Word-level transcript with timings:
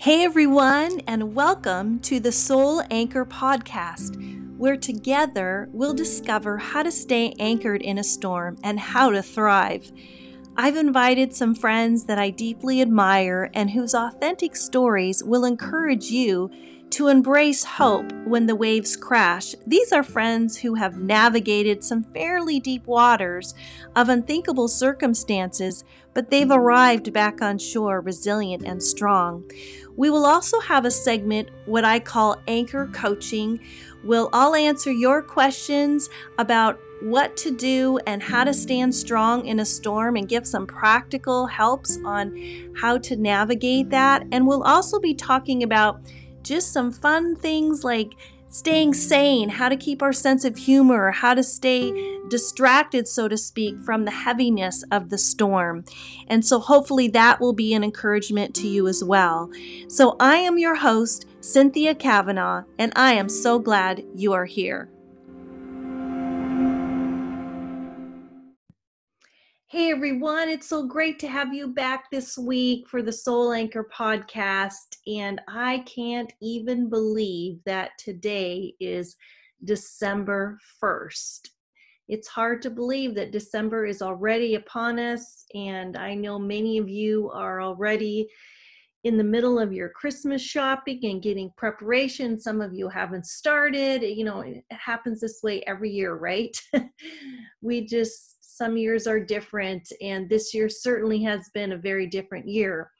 Hey 0.00 0.24
everyone, 0.24 1.02
and 1.06 1.34
welcome 1.34 1.98
to 1.98 2.20
the 2.20 2.32
Soul 2.32 2.82
Anchor 2.90 3.26
Podcast, 3.26 4.56
where 4.56 4.78
together 4.78 5.68
we'll 5.72 5.92
discover 5.92 6.56
how 6.56 6.82
to 6.82 6.90
stay 6.90 7.34
anchored 7.38 7.82
in 7.82 7.98
a 7.98 8.02
storm 8.02 8.56
and 8.64 8.80
how 8.80 9.10
to 9.10 9.22
thrive. 9.22 9.92
I've 10.56 10.76
invited 10.76 11.34
some 11.34 11.54
friends 11.54 12.04
that 12.04 12.18
I 12.18 12.30
deeply 12.30 12.80
admire 12.80 13.50
and 13.52 13.68
whose 13.68 13.94
authentic 13.94 14.56
stories 14.56 15.22
will 15.22 15.44
encourage 15.44 16.06
you 16.06 16.50
to 16.90 17.06
embrace 17.06 17.62
hope 17.62 18.10
when 18.24 18.46
the 18.46 18.56
waves 18.56 18.96
crash. 18.96 19.54
These 19.66 19.92
are 19.92 20.02
friends 20.02 20.56
who 20.56 20.74
have 20.74 20.98
navigated 20.98 21.84
some 21.84 22.02
fairly 22.02 22.58
deep 22.58 22.86
waters 22.86 23.54
of 23.94 24.08
unthinkable 24.08 24.66
circumstances, 24.66 25.84
but 26.14 26.30
they've 26.30 26.50
arrived 26.50 27.12
back 27.12 27.40
on 27.40 27.58
shore 27.58 28.00
resilient 28.00 28.64
and 28.64 28.82
strong. 28.82 29.48
We 30.00 30.08
will 30.08 30.24
also 30.24 30.60
have 30.60 30.86
a 30.86 30.90
segment, 30.90 31.50
what 31.66 31.84
I 31.84 32.00
call 32.00 32.40
anchor 32.48 32.86
coaching. 32.86 33.60
We'll 34.02 34.30
all 34.32 34.54
answer 34.54 34.90
your 34.90 35.20
questions 35.20 36.08
about 36.38 36.80
what 37.02 37.36
to 37.36 37.50
do 37.50 37.98
and 38.06 38.22
how 38.22 38.44
to 38.44 38.54
stand 38.54 38.94
strong 38.94 39.44
in 39.44 39.60
a 39.60 39.64
storm 39.66 40.16
and 40.16 40.26
give 40.26 40.46
some 40.46 40.66
practical 40.66 41.46
helps 41.46 41.98
on 42.02 42.72
how 42.80 42.96
to 42.96 43.14
navigate 43.14 43.90
that. 43.90 44.24
And 44.32 44.46
we'll 44.46 44.62
also 44.62 44.98
be 44.98 45.12
talking 45.12 45.64
about 45.64 46.00
just 46.42 46.72
some 46.72 46.90
fun 46.90 47.36
things 47.36 47.84
like 47.84 48.14
staying 48.50 48.94
sane, 48.94 49.48
how 49.48 49.68
to 49.68 49.76
keep 49.76 50.02
our 50.02 50.12
sense 50.12 50.44
of 50.44 50.56
humor, 50.56 51.10
how 51.12 51.34
to 51.34 51.42
stay 51.42 52.18
distracted, 52.28 53.08
so 53.08 53.28
to 53.28 53.36
speak, 53.36 53.80
from 53.80 54.04
the 54.04 54.10
heaviness 54.10 54.84
of 54.90 55.08
the 55.08 55.18
storm. 55.18 55.84
And 56.26 56.44
so 56.44 56.58
hopefully 56.58 57.08
that 57.08 57.40
will 57.40 57.52
be 57.52 57.72
an 57.74 57.82
encouragement 57.82 58.54
to 58.56 58.68
you 58.68 58.86
as 58.86 59.02
well. 59.02 59.50
So 59.88 60.16
I 60.20 60.36
am 60.36 60.58
your 60.58 60.74
host, 60.74 61.26
Cynthia 61.40 61.94
Cavanaugh, 61.94 62.64
and 62.78 62.92
I 62.94 63.14
am 63.14 63.28
so 63.28 63.58
glad 63.58 64.04
you 64.14 64.32
are 64.32 64.44
here. 64.44 64.90
Hey 69.72 69.92
everyone, 69.92 70.48
it's 70.48 70.66
so 70.66 70.84
great 70.84 71.20
to 71.20 71.28
have 71.28 71.54
you 71.54 71.68
back 71.68 72.10
this 72.10 72.36
week 72.36 72.88
for 72.88 73.02
the 73.02 73.12
Soul 73.12 73.52
Anchor 73.52 73.88
podcast. 73.96 74.96
And 75.06 75.40
I 75.46 75.84
can't 75.86 76.32
even 76.42 76.90
believe 76.90 77.60
that 77.66 77.92
today 77.96 78.74
is 78.80 79.14
December 79.64 80.58
1st. 80.82 81.50
It's 82.08 82.26
hard 82.26 82.62
to 82.62 82.70
believe 82.70 83.14
that 83.14 83.30
December 83.30 83.86
is 83.86 84.02
already 84.02 84.56
upon 84.56 84.98
us. 84.98 85.44
And 85.54 85.96
I 85.96 86.14
know 86.14 86.36
many 86.36 86.78
of 86.78 86.88
you 86.88 87.30
are 87.30 87.62
already 87.62 88.28
in 89.04 89.16
the 89.16 89.22
middle 89.22 89.60
of 89.60 89.72
your 89.72 89.90
Christmas 89.90 90.42
shopping 90.42 90.98
and 91.04 91.22
getting 91.22 91.52
preparation. 91.56 92.40
Some 92.40 92.60
of 92.60 92.74
you 92.74 92.88
haven't 92.88 93.24
started. 93.24 94.02
You 94.02 94.24
know, 94.24 94.40
it 94.40 94.64
happens 94.70 95.20
this 95.20 95.44
way 95.44 95.62
every 95.68 95.90
year, 95.90 96.16
right? 96.16 96.60
we 97.62 97.86
just 97.86 98.39
some 98.60 98.76
years 98.76 99.06
are 99.06 99.18
different, 99.18 99.90
and 100.02 100.28
this 100.28 100.52
year 100.52 100.68
certainly 100.68 101.22
has 101.22 101.48
been 101.54 101.72
a 101.72 101.78
very 101.78 102.06
different 102.06 102.46
year. 102.46 102.90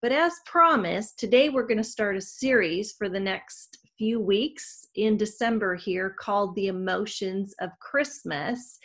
But 0.00 0.10
as 0.10 0.32
promised, 0.46 1.18
today 1.18 1.50
we're 1.50 1.66
going 1.66 1.76
to 1.76 1.84
start 1.84 2.16
a 2.16 2.20
series 2.22 2.94
for 2.96 3.10
the 3.10 3.20
next 3.20 3.76
few 3.98 4.18
weeks 4.18 4.86
in 4.94 5.18
December 5.18 5.74
here 5.74 6.16
called 6.18 6.54
The 6.54 6.68
Emotions 6.68 7.54
of 7.60 7.78
Christmas. 7.78 8.78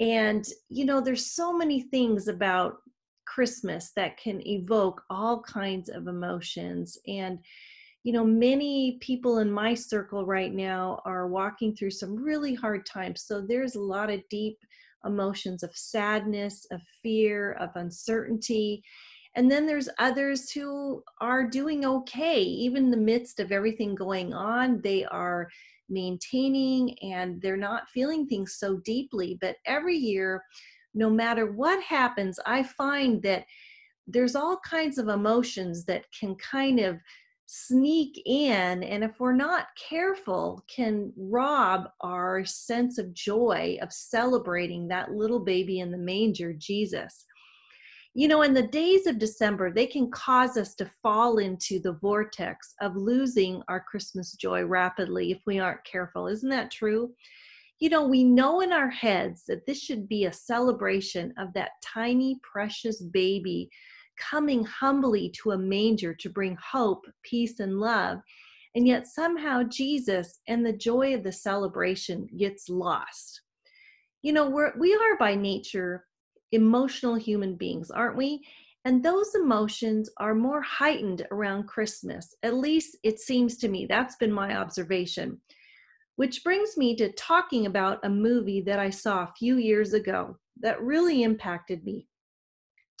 And, 0.00 0.44
you 0.68 0.84
know, 0.84 1.00
there's 1.00 1.32
so 1.32 1.52
many 1.52 1.80
things 1.80 2.26
about 2.26 2.78
Christmas 3.24 3.92
that 3.94 4.16
can 4.16 4.44
evoke 4.48 5.00
all 5.10 5.42
kinds 5.42 5.88
of 5.88 6.08
emotions. 6.08 6.98
And, 7.06 7.38
you 8.02 8.12
know, 8.12 8.24
many 8.24 8.98
people 9.00 9.38
in 9.38 9.52
my 9.52 9.74
circle 9.74 10.26
right 10.26 10.52
now 10.52 11.00
are 11.04 11.28
walking 11.28 11.76
through 11.76 11.92
some 11.92 12.16
really 12.16 12.54
hard 12.54 12.84
times. 12.84 13.22
So 13.22 13.40
there's 13.40 13.76
a 13.76 13.80
lot 13.80 14.10
of 14.10 14.28
deep 14.28 14.58
emotions 15.06 15.62
of 15.62 15.76
sadness, 15.76 16.66
of 16.70 16.80
fear, 17.02 17.52
of 17.52 17.70
uncertainty. 17.74 18.82
And 19.34 19.50
then 19.50 19.66
there's 19.66 19.88
others 19.98 20.50
who 20.50 21.02
are 21.20 21.46
doing 21.46 21.84
okay, 21.84 22.40
even 22.40 22.84
in 22.84 22.90
the 22.90 22.96
midst 22.96 23.38
of 23.38 23.52
everything 23.52 23.94
going 23.94 24.32
on. 24.32 24.80
They 24.82 25.04
are 25.04 25.48
maintaining 25.88 26.98
and 27.00 27.40
they're 27.40 27.56
not 27.56 27.88
feeling 27.90 28.26
things 28.26 28.56
so 28.58 28.78
deeply. 28.78 29.38
But 29.40 29.56
every 29.66 29.96
year, 29.96 30.42
no 30.94 31.10
matter 31.10 31.52
what 31.52 31.82
happens, 31.82 32.40
I 32.46 32.62
find 32.62 33.22
that 33.22 33.44
there's 34.06 34.36
all 34.36 34.58
kinds 34.58 34.98
of 34.98 35.08
emotions 35.08 35.84
that 35.84 36.04
can 36.18 36.34
kind 36.36 36.80
of 36.80 36.98
sneak 37.46 38.20
in 38.26 38.82
and 38.82 39.04
if 39.04 39.20
we're 39.20 39.32
not 39.32 39.68
careful 39.88 40.64
can 40.66 41.12
rob 41.16 41.88
our 42.00 42.44
sense 42.44 42.98
of 42.98 43.14
joy 43.14 43.78
of 43.80 43.92
celebrating 43.92 44.88
that 44.88 45.12
little 45.12 45.38
baby 45.38 45.78
in 45.78 45.92
the 45.92 45.98
manger 45.98 46.52
jesus. 46.52 47.24
You 48.14 48.26
know 48.26 48.42
in 48.42 48.52
the 48.52 48.66
days 48.66 49.06
of 49.06 49.20
december 49.20 49.70
they 49.70 49.86
can 49.86 50.10
cause 50.10 50.56
us 50.56 50.74
to 50.76 50.90
fall 51.04 51.38
into 51.38 51.78
the 51.78 51.92
vortex 51.92 52.74
of 52.80 52.96
losing 52.96 53.62
our 53.68 53.80
christmas 53.80 54.32
joy 54.32 54.64
rapidly 54.64 55.30
if 55.30 55.38
we 55.46 55.60
aren't 55.60 55.84
careful. 55.84 56.26
Isn't 56.26 56.50
that 56.50 56.72
true? 56.72 57.12
You 57.78 57.90
know 57.90 58.08
we 58.08 58.24
know 58.24 58.60
in 58.60 58.72
our 58.72 58.90
heads 58.90 59.44
that 59.46 59.66
this 59.66 59.80
should 59.80 60.08
be 60.08 60.24
a 60.24 60.32
celebration 60.32 61.32
of 61.38 61.52
that 61.52 61.70
tiny 61.94 62.40
precious 62.42 63.00
baby 63.02 63.70
coming 64.30 64.64
humbly 64.64 65.32
to 65.42 65.52
a 65.52 65.58
manger 65.58 66.14
to 66.14 66.28
bring 66.28 66.56
hope, 66.56 67.04
peace, 67.22 67.60
and 67.60 67.78
love. 67.78 68.18
And 68.74 68.86
yet 68.86 69.06
somehow 69.06 69.62
Jesus 69.64 70.40
and 70.48 70.64
the 70.64 70.72
joy 70.72 71.14
of 71.14 71.22
the 71.22 71.32
celebration 71.32 72.28
gets 72.36 72.68
lost. 72.68 73.40
You 74.22 74.32
know, 74.32 74.50
we're, 74.50 74.72
we 74.78 74.94
are 74.94 75.16
by 75.18 75.34
nature 75.34 76.04
emotional 76.52 77.14
human 77.14 77.56
beings, 77.56 77.90
aren't 77.90 78.16
we? 78.16 78.42
And 78.84 79.02
those 79.02 79.34
emotions 79.34 80.08
are 80.18 80.34
more 80.34 80.62
heightened 80.62 81.26
around 81.32 81.66
Christmas. 81.66 82.34
At 82.42 82.54
least 82.54 82.96
it 83.02 83.18
seems 83.18 83.56
to 83.58 83.68
me. 83.68 83.86
That's 83.86 84.16
been 84.16 84.32
my 84.32 84.56
observation. 84.56 85.40
Which 86.14 86.44
brings 86.44 86.76
me 86.76 86.94
to 86.96 87.12
talking 87.12 87.66
about 87.66 87.98
a 88.04 88.08
movie 88.08 88.60
that 88.62 88.78
I 88.78 88.90
saw 88.90 89.24
a 89.24 89.32
few 89.38 89.56
years 89.56 89.92
ago 89.92 90.38
that 90.60 90.80
really 90.80 91.24
impacted 91.24 91.84
me 91.84 92.06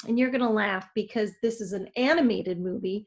and 0.06 0.18
you're 0.18 0.30
going 0.30 0.42
to 0.42 0.48
laugh 0.48 0.88
because 0.94 1.32
this 1.42 1.60
is 1.60 1.72
an 1.72 1.88
animated 1.96 2.60
movie 2.60 3.06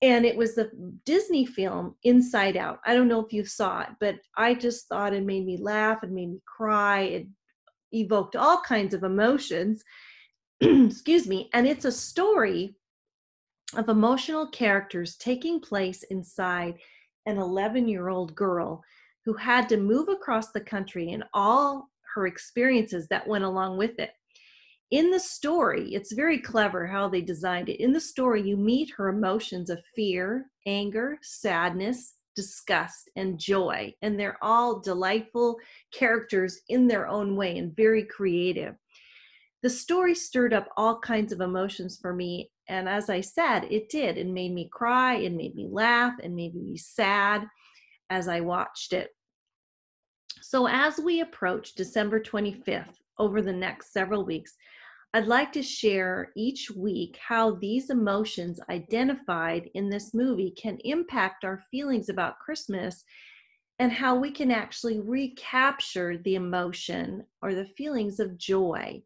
and 0.00 0.24
it 0.24 0.36
was 0.36 0.54
the 0.54 0.70
Disney 1.04 1.44
film 1.44 1.96
Inside 2.04 2.56
Out. 2.56 2.78
I 2.86 2.94
don't 2.94 3.08
know 3.08 3.24
if 3.24 3.32
you 3.32 3.44
saw 3.44 3.80
it, 3.80 3.88
but 3.98 4.16
I 4.36 4.54
just 4.54 4.86
thought 4.86 5.12
it 5.12 5.24
made 5.24 5.44
me 5.44 5.56
laugh, 5.56 6.04
it 6.04 6.10
made 6.10 6.30
me 6.30 6.40
cry, 6.46 7.00
it 7.00 7.26
evoked 7.92 8.36
all 8.36 8.60
kinds 8.60 8.94
of 8.94 9.02
emotions. 9.02 9.82
Excuse 10.60 11.26
me. 11.26 11.50
And 11.52 11.66
it's 11.66 11.84
a 11.84 11.92
story 11.92 12.76
of 13.76 13.88
emotional 13.88 14.46
characters 14.46 15.16
taking 15.16 15.60
place 15.60 16.04
inside 16.04 16.74
an 17.26 17.38
11 17.38 17.88
year 17.88 18.08
old 18.08 18.34
girl 18.34 18.82
who 19.24 19.34
had 19.34 19.68
to 19.68 19.76
move 19.76 20.08
across 20.08 20.52
the 20.52 20.60
country 20.60 21.10
and 21.10 21.24
all 21.34 21.88
her 22.14 22.26
experiences 22.26 23.08
that 23.08 23.26
went 23.26 23.44
along 23.44 23.76
with 23.76 23.98
it 23.98 24.10
in 24.90 25.10
the 25.10 25.20
story, 25.20 25.94
it's 25.94 26.12
very 26.12 26.38
clever 26.38 26.86
how 26.86 27.08
they 27.08 27.20
designed 27.20 27.68
it. 27.68 27.82
In 27.82 27.92
the 27.92 28.00
story, 28.00 28.42
you 28.42 28.56
meet 28.56 28.90
her 28.96 29.08
emotions 29.08 29.68
of 29.68 29.82
fear, 29.94 30.46
anger, 30.66 31.18
sadness, 31.20 32.14
disgust, 32.34 33.10
and 33.16 33.38
joy. 33.38 33.92
And 34.00 34.18
they're 34.18 34.38
all 34.40 34.80
delightful 34.80 35.58
characters 35.92 36.60
in 36.68 36.86
their 36.86 37.06
own 37.06 37.36
way 37.36 37.58
and 37.58 37.76
very 37.76 38.04
creative. 38.04 38.76
The 39.62 39.68
story 39.68 40.14
stirred 40.14 40.54
up 40.54 40.68
all 40.76 40.98
kinds 41.00 41.32
of 41.32 41.40
emotions 41.40 41.98
for 42.00 42.14
me. 42.14 42.50
And 42.68 42.88
as 42.88 43.10
I 43.10 43.20
said, 43.20 43.64
it 43.70 43.90
did. 43.90 44.16
It 44.16 44.26
made 44.26 44.54
me 44.54 44.70
cry, 44.72 45.16
it 45.16 45.32
made 45.32 45.54
me 45.54 45.68
laugh, 45.70 46.14
it 46.22 46.30
made 46.30 46.54
me 46.54 46.76
sad 46.76 47.46
as 48.08 48.28
I 48.28 48.40
watched 48.40 48.92
it. 48.92 49.10
So, 50.40 50.66
as 50.66 50.98
we 50.98 51.20
approach 51.20 51.74
December 51.74 52.20
25th, 52.20 52.94
over 53.18 53.42
the 53.42 53.52
next 53.52 53.92
several 53.92 54.24
weeks, 54.24 54.54
I'd 55.14 55.26
like 55.26 55.52
to 55.52 55.62
share 55.62 56.32
each 56.36 56.70
week 56.70 57.18
how 57.26 57.54
these 57.54 57.88
emotions 57.88 58.60
identified 58.68 59.70
in 59.72 59.88
this 59.88 60.12
movie 60.12 60.50
can 60.50 60.76
impact 60.84 61.44
our 61.44 61.62
feelings 61.70 62.10
about 62.10 62.38
Christmas 62.38 63.04
and 63.78 63.90
how 63.90 64.16
we 64.16 64.30
can 64.30 64.50
actually 64.50 65.00
recapture 65.00 66.18
the 66.18 66.34
emotion 66.34 67.24
or 67.40 67.54
the 67.54 67.64
feelings 67.64 68.20
of 68.20 68.36
joy. 68.36 69.02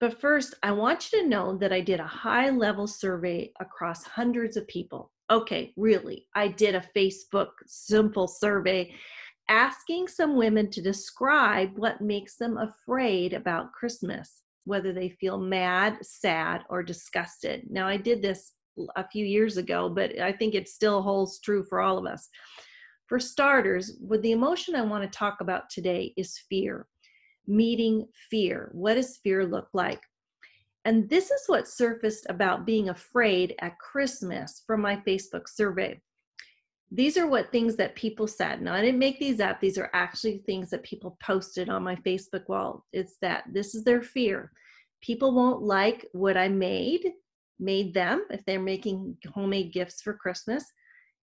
But 0.00 0.18
first, 0.18 0.54
I 0.62 0.72
want 0.72 1.12
you 1.12 1.20
to 1.20 1.28
know 1.28 1.58
that 1.58 1.72
I 1.72 1.82
did 1.82 2.00
a 2.00 2.06
high 2.06 2.48
level 2.48 2.86
survey 2.86 3.52
across 3.60 4.04
hundreds 4.04 4.56
of 4.56 4.66
people. 4.68 5.12
Okay, 5.30 5.74
really, 5.76 6.28
I 6.34 6.48
did 6.48 6.74
a 6.74 6.88
Facebook 6.96 7.50
simple 7.66 8.26
survey 8.26 8.94
asking 9.50 10.08
some 10.08 10.36
women 10.36 10.70
to 10.70 10.80
describe 10.80 11.76
what 11.76 12.00
makes 12.00 12.36
them 12.36 12.56
afraid 12.56 13.34
about 13.34 13.72
Christmas 13.72 14.42
whether 14.64 14.92
they 14.92 15.10
feel 15.10 15.38
mad, 15.38 15.98
sad, 16.02 16.62
or 16.68 16.82
disgusted. 16.82 17.64
Now, 17.70 17.86
I 17.86 17.96
did 17.96 18.22
this 18.22 18.52
a 18.96 19.06
few 19.08 19.24
years 19.24 19.56
ago, 19.56 19.88
but 19.88 20.18
I 20.18 20.32
think 20.32 20.54
it 20.54 20.68
still 20.68 21.02
holds 21.02 21.40
true 21.40 21.64
for 21.64 21.80
all 21.80 21.98
of 21.98 22.06
us. 22.06 22.28
For 23.06 23.18
starters, 23.18 23.98
with 24.00 24.22
the 24.22 24.32
emotion 24.32 24.76
I 24.76 24.82
want 24.82 25.02
to 25.02 25.18
talk 25.18 25.40
about 25.40 25.68
today 25.68 26.14
is 26.16 26.38
fear. 26.48 26.86
Meeting 27.46 28.06
fear. 28.30 28.70
What 28.72 28.94
does 28.94 29.18
fear 29.22 29.44
look 29.44 29.68
like? 29.72 30.00
And 30.84 31.08
this 31.10 31.30
is 31.30 31.42
what 31.46 31.68
surfaced 31.68 32.26
about 32.28 32.64
being 32.64 32.88
afraid 32.88 33.54
at 33.60 33.78
Christmas 33.78 34.62
from 34.66 34.80
my 34.80 34.96
Facebook 34.96 35.48
survey. 35.48 36.00
These 36.90 37.16
are 37.16 37.26
what 37.26 37.52
things 37.52 37.76
that 37.76 37.94
people 37.94 38.26
said. 38.26 38.60
Now, 38.60 38.74
I 38.74 38.80
didn't 38.80 38.98
make 38.98 39.18
these 39.18 39.40
up. 39.40 39.60
These 39.60 39.78
are 39.78 39.90
actually 39.92 40.38
things 40.38 40.70
that 40.70 40.82
people 40.82 41.16
posted 41.22 41.68
on 41.68 41.84
my 41.84 41.94
Facebook 41.96 42.48
wall. 42.48 42.84
It's 42.92 43.16
that 43.22 43.44
this 43.52 43.74
is 43.74 43.84
their 43.84 44.02
fear. 44.02 44.52
People 45.00 45.32
won't 45.32 45.62
like 45.62 46.06
what 46.12 46.36
I 46.36 46.48
made, 46.48 47.12
made 47.58 47.94
them 47.94 48.26
if 48.30 48.44
they're 48.44 48.60
making 48.60 49.16
homemade 49.32 49.72
gifts 49.72 50.02
for 50.02 50.14
Christmas. 50.14 50.64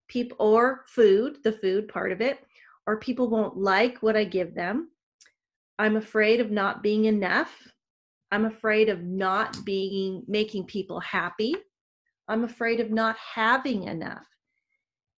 People 0.08 0.38
or 0.40 0.86
food, 0.88 1.40
the 1.44 1.52
food 1.52 1.90
part 1.90 2.14
of 2.14 2.22
it, 2.22 2.40
or 2.86 2.98
people 3.00 3.30
won't 3.30 3.58
like 3.58 3.98
what 4.02 4.16
I 4.16 4.24
give 4.24 4.56
them. 4.56 4.90
I'm 5.78 5.98
afraid 5.98 6.40
of 6.40 6.50
not 6.50 6.82
being 6.82 7.06
enough 7.06 7.52
I'm 8.32 8.46
afraid 8.46 8.90
of 8.90 9.04
not 9.04 9.64
being 9.64 10.24
making 10.28 10.66
people 10.66 11.00
happy. 11.00 11.56
I'm 12.28 12.44
afraid 12.44 12.80
of 12.80 12.92
not 12.92 13.16
having 13.18 13.84
enough. 13.84 14.26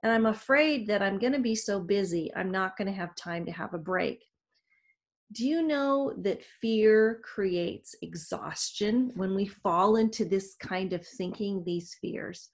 And 0.03 0.11
I'm 0.11 0.27
afraid 0.27 0.87
that 0.87 1.01
I'm 1.01 1.19
going 1.19 1.33
to 1.33 1.39
be 1.39 1.55
so 1.55 1.79
busy, 1.79 2.31
I'm 2.35 2.51
not 2.51 2.77
going 2.77 2.87
to 2.87 2.93
have 2.93 3.15
time 3.15 3.45
to 3.45 3.51
have 3.51 3.73
a 3.73 3.79
break. 3.79 4.23
Do 5.31 5.45
you 5.45 5.61
know 5.61 6.13
that 6.23 6.43
fear 6.61 7.21
creates 7.23 7.95
exhaustion 8.01 9.11
when 9.15 9.35
we 9.35 9.45
fall 9.45 9.97
into 9.97 10.25
this 10.25 10.55
kind 10.55 10.93
of 10.93 11.05
thinking, 11.05 11.63
these 11.63 11.95
fears? 12.01 12.49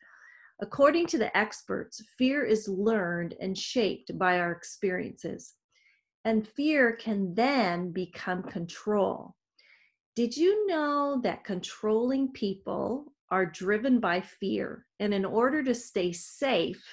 According 0.62 1.08
to 1.08 1.18
the 1.18 1.36
experts, 1.38 2.02
fear 2.18 2.44
is 2.44 2.68
learned 2.68 3.36
and 3.40 3.58
shaped 3.58 4.18
by 4.18 4.40
our 4.40 4.52
experiences. 4.52 5.54
And 6.26 6.48
fear 6.48 6.94
can 6.94 7.36
then 7.36 7.92
become 7.92 8.44
control. 8.44 9.36
Did 10.16 10.36
you 10.36 10.66
know 10.68 11.20
that 11.24 11.44
controlling 11.44 12.32
people 12.32 13.14
are 13.32 13.46
driven 13.46 14.00
by 14.00 14.22
fear? 14.22 14.86
And 15.00 15.14
in 15.14 15.24
order 15.24 15.62
to 15.64 15.76
stay 15.76 16.12
safe, 16.14 16.84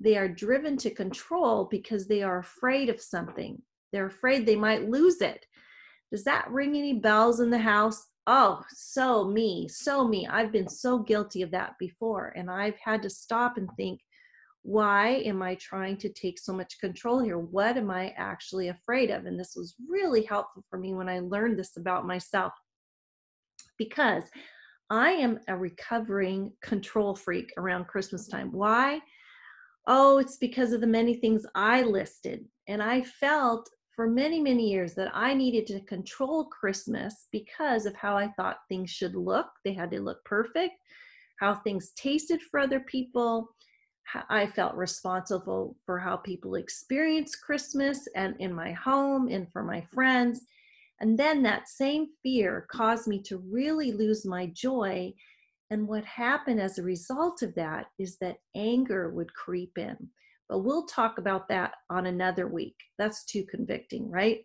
they 0.00 0.16
are 0.16 0.28
driven 0.28 0.76
to 0.78 0.90
control 0.90 1.66
because 1.70 2.06
they 2.06 2.22
are 2.22 2.38
afraid 2.38 2.88
of 2.88 3.00
something. 3.00 3.60
They're 3.92 4.06
afraid 4.06 4.46
they 4.46 4.56
might 4.56 4.88
lose 4.88 5.20
it. 5.20 5.44
Does 6.10 6.24
that 6.24 6.50
ring 6.50 6.76
any 6.76 6.94
bells 6.94 7.40
in 7.40 7.50
the 7.50 7.58
house? 7.58 8.06
Oh, 8.26 8.62
so 8.70 9.24
me, 9.24 9.68
so 9.68 10.06
me. 10.06 10.26
I've 10.26 10.52
been 10.52 10.68
so 10.68 10.98
guilty 10.98 11.42
of 11.42 11.50
that 11.50 11.74
before. 11.78 12.32
And 12.36 12.50
I've 12.50 12.78
had 12.78 13.02
to 13.02 13.10
stop 13.10 13.56
and 13.56 13.68
think, 13.76 14.00
why 14.62 15.22
am 15.24 15.42
I 15.42 15.54
trying 15.54 15.96
to 15.98 16.10
take 16.10 16.38
so 16.38 16.52
much 16.52 16.78
control 16.80 17.20
here? 17.20 17.38
What 17.38 17.76
am 17.76 17.90
I 17.90 18.12
actually 18.16 18.68
afraid 18.68 19.10
of? 19.10 19.24
And 19.24 19.40
this 19.40 19.54
was 19.56 19.74
really 19.88 20.22
helpful 20.22 20.62
for 20.68 20.78
me 20.78 20.94
when 20.94 21.08
I 21.08 21.20
learned 21.20 21.58
this 21.58 21.76
about 21.76 22.06
myself 22.06 22.52
because 23.78 24.24
I 24.90 25.10
am 25.12 25.38
a 25.48 25.56
recovering 25.56 26.52
control 26.62 27.14
freak 27.14 27.52
around 27.56 27.86
Christmas 27.86 28.26
time. 28.26 28.52
Why? 28.52 29.00
Oh, 29.88 30.18
it's 30.18 30.36
because 30.36 30.72
of 30.72 30.80
the 30.80 30.86
many 30.86 31.14
things 31.14 31.44
I 31.54 31.82
listed. 31.82 32.44
And 32.68 32.82
I 32.82 33.02
felt 33.02 33.68
for 33.96 34.06
many, 34.06 34.40
many 34.40 34.70
years 34.70 34.94
that 34.94 35.10
I 35.12 35.34
needed 35.34 35.66
to 35.68 35.80
control 35.80 36.44
Christmas 36.44 37.26
because 37.32 37.86
of 37.86 37.96
how 37.96 38.16
I 38.16 38.28
thought 38.36 38.58
things 38.68 38.90
should 38.90 39.16
look. 39.16 39.48
They 39.64 39.72
had 39.72 39.90
to 39.90 40.00
look 40.00 40.24
perfect, 40.24 40.74
how 41.40 41.56
things 41.56 41.90
tasted 41.96 42.40
for 42.42 42.60
other 42.60 42.80
people, 42.80 43.48
I 44.30 44.46
felt 44.46 44.74
responsible 44.74 45.76
for 45.84 45.98
how 45.98 46.16
people 46.16 46.54
experience 46.54 47.36
Christmas 47.36 48.08
and 48.14 48.34
in 48.38 48.52
my 48.52 48.72
home 48.72 49.28
and 49.28 49.50
for 49.52 49.62
my 49.62 49.82
friends. 49.92 50.40
And 51.00 51.18
then 51.18 51.42
that 51.42 51.68
same 51.68 52.06
fear 52.22 52.66
caused 52.70 53.06
me 53.06 53.22
to 53.24 53.38
really 53.38 53.92
lose 53.92 54.24
my 54.24 54.46
joy. 54.46 55.12
And 55.70 55.86
what 55.86 56.04
happened 56.04 56.60
as 56.60 56.78
a 56.78 56.82
result 56.82 57.42
of 57.42 57.54
that 57.54 57.86
is 57.98 58.16
that 58.18 58.38
anger 58.56 59.10
would 59.10 59.32
creep 59.34 59.76
in. 59.76 59.96
But 60.48 60.60
we'll 60.60 60.86
talk 60.86 61.18
about 61.18 61.48
that 61.48 61.74
on 61.90 62.06
another 62.06 62.46
week. 62.46 62.76
That's 62.98 63.24
too 63.24 63.44
convicting, 63.44 64.10
right? 64.10 64.44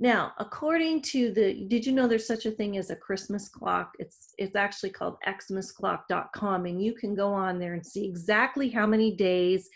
Now, 0.00 0.32
according 0.38 1.02
to 1.02 1.32
the, 1.32 1.66
did 1.68 1.84
you 1.84 1.92
know 1.92 2.06
there's 2.06 2.26
such 2.26 2.46
a 2.46 2.52
thing 2.52 2.78
as 2.78 2.90
a 2.90 2.96
Christmas 2.96 3.48
clock? 3.48 3.92
It's 3.98 4.32
it's 4.38 4.54
actually 4.54 4.90
called 4.90 5.16
xmasclock.com, 5.26 6.66
and 6.66 6.82
you 6.82 6.94
can 6.94 7.16
go 7.16 7.32
on 7.32 7.58
there 7.58 7.74
and 7.74 7.84
see 7.84 8.04
exactly 8.06 8.68
how 8.68 8.86
many 8.86 9.16
days 9.16 9.68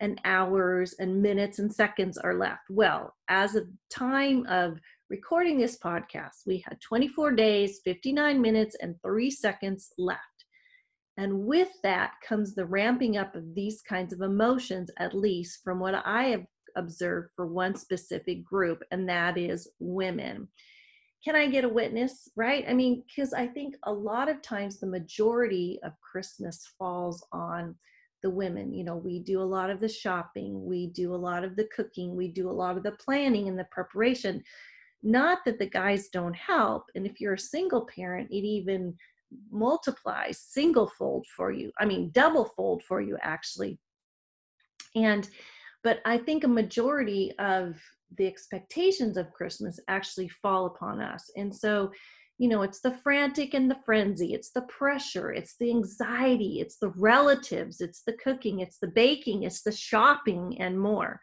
and 0.00 0.20
hours 0.24 0.94
and 0.98 1.22
minutes 1.22 1.58
and 1.58 1.72
seconds 1.72 2.18
are 2.18 2.34
left. 2.34 2.64
Well, 2.68 3.14
as 3.28 3.54
of 3.54 3.66
time 3.88 4.44
of 4.46 4.78
recording 5.12 5.58
this 5.58 5.76
podcast, 5.76 6.46
we 6.46 6.64
had 6.66 6.80
24 6.80 7.32
days, 7.32 7.82
59 7.84 8.40
minutes, 8.40 8.74
and 8.80 8.94
three 9.04 9.30
seconds 9.30 9.90
left. 9.98 10.20
And 11.18 11.44
with 11.44 11.68
that 11.82 12.12
comes 12.26 12.54
the 12.54 12.64
ramping 12.64 13.18
up 13.18 13.36
of 13.36 13.54
these 13.54 13.82
kinds 13.86 14.14
of 14.14 14.22
emotions, 14.22 14.90
at 14.98 15.12
least 15.12 15.60
from 15.62 15.80
what 15.80 16.02
I 16.06 16.28
have 16.28 16.46
observed 16.78 17.28
for 17.36 17.46
one 17.46 17.74
specific 17.74 18.42
group, 18.42 18.82
and 18.90 19.06
that 19.06 19.36
is 19.36 19.70
women. 19.80 20.48
Can 21.22 21.36
I 21.36 21.46
get 21.46 21.64
a 21.64 21.68
witness, 21.68 22.30
right? 22.34 22.64
I 22.66 22.72
mean, 22.72 23.04
because 23.06 23.34
I 23.34 23.48
think 23.48 23.74
a 23.84 23.92
lot 23.92 24.30
of 24.30 24.40
times 24.40 24.80
the 24.80 24.86
majority 24.86 25.78
of 25.84 25.92
Christmas 26.00 26.66
falls 26.78 27.22
on 27.32 27.74
the 28.22 28.30
women. 28.30 28.72
You 28.72 28.84
know, 28.84 28.96
we 28.96 29.18
do 29.18 29.42
a 29.42 29.44
lot 29.44 29.68
of 29.68 29.78
the 29.78 29.90
shopping, 29.90 30.64
we 30.64 30.86
do 30.86 31.14
a 31.14 31.16
lot 31.16 31.44
of 31.44 31.54
the 31.54 31.68
cooking, 31.76 32.16
we 32.16 32.28
do 32.28 32.48
a 32.48 32.50
lot 32.50 32.78
of 32.78 32.82
the 32.82 32.92
planning 32.92 33.48
and 33.48 33.58
the 33.58 33.68
preparation. 33.70 34.42
Not 35.02 35.38
that 35.44 35.58
the 35.58 35.66
guys 35.66 36.08
don't 36.08 36.36
help. 36.36 36.84
And 36.94 37.06
if 37.06 37.20
you're 37.20 37.34
a 37.34 37.38
single 37.38 37.86
parent, 37.86 38.30
it 38.30 38.44
even 38.44 38.94
multiplies 39.50 40.38
single 40.38 40.86
fold 40.98 41.26
for 41.36 41.50
you. 41.50 41.72
I 41.78 41.86
mean, 41.86 42.10
double 42.12 42.46
fold 42.56 42.82
for 42.82 43.00
you, 43.00 43.18
actually. 43.22 43.78
And 44.94 45.28
but 45.82 46.00
I 46.04 46.18
think 46.18 46.44
a 46.44 46.48
majority 46.48 47.32
of 47.38 47.76
the 48.16 48.26
expectations 48.26 49.16
of 49.16 49.32
Christmas 49.32 49.80
actually 49.88 50.28
fall 50.28 50.66
upon 50.66 51.00
us. 51.00 51.30
And 51.36 51.54
so, 51.54 51.90
you 52.38 52.48
know, 52.48 52.62
it's 52.62 52.80
the 52.80 52.96
frantic 53.02 53.54
and 53.54 53.70
the 53.70 53.78
frenzy, 53.84 54.32
it's 54.32 54.50
the 54.50 54.62
pressure, 54.62 55.32
it's 55.32 55.56
the 55.58 55.70
anxiety, 55.70 56.60
it's 56.60 56.76
the 56.76 56.90
relatives, 56.90 57.80
it's 57.80 58.02
the 58.02 58.12
cooking, 58.14 58.60
it's 58.60 58.78
the 58.78 58.88
baking, 58.88 59.42
it's 59.42 59.62
the 59.62 59.72
shopping, 59.72 60.56
and 60.60 60.78
more. 60.78 61.20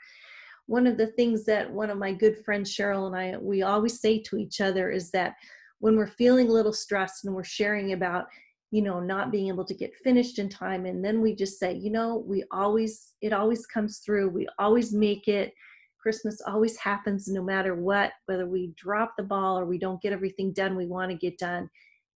One 0.70 0.86
of 0.86 0.98
the 0.98 1.08
things 1.08 1.46
that 1.46 1.68
one 1.72 1.90
of 1.90 1.98
my 1.98 2.14
good 2.14 2.46
friends, 2.46 2.72
Cheryl, 2.72 3.08
and 3.08 3.16
I, 3.16 3.40
we 3.40 3.64
always 3.64 4.00
say 4.00 4.20
to 4.20 4.38
each 4.38 4.62
other 4.62 4.92
is 4.92 5.10
that 5.10 5.34
when 5.80 5.98
we're 5.98 6.06
feeling 6.06 6.48
a 6.48 6.52
little 6.52 6.72
stressed 6.72 7.26
and 7.26 7.34
we're 7.34 7.44
sharing 7.44 7.94
about 7.94 8.28
you 8.70 8.84
know 8.84 9.00
not 9.00 9.32
being 9.32 9.48
able 9.48 9.66
to 9.66 9.74
get 9.74 9.96
finished 10.04 10.38
in 10.38 10.48
time 10.48 10.86
and 10.86 11.04
then 11.04 11.22
we 11.22 11.34
just 11.34 11.58
say 11.58 11.74
you 11.74 11.90
know 11.90 12.24
we 12.28 12.44
always 12.52 13.16
it 13.20 13.34
always 13.34 13.66
comes 13.66 13.98
through. 14.06 14.30
We 14.30 14.48
always 14.60 14.94
make 14.94 15.28
it. 15.28 15.56
Christmas 16.00 16.40
always 16.46 16.78
happens 16.78 17.28
no 17.28 17.42
matter 17.42 17.74
what 17.74 18.12
whether 18.28 18.48
we 18.48 18.72
drop 18.78 19.16
the 19.18 19.24
ball 19.24 19.58
or 19.58 19.66
we 19.66 19.80
don't 19.80 20.02
get 20.04 20.14
everything 20.14 20.54
done 20.54 20.78
we 20.78 20.86
want 20.86 21.10
to 21.10 21.18
get 21.18 21.40
done 21.40 21.68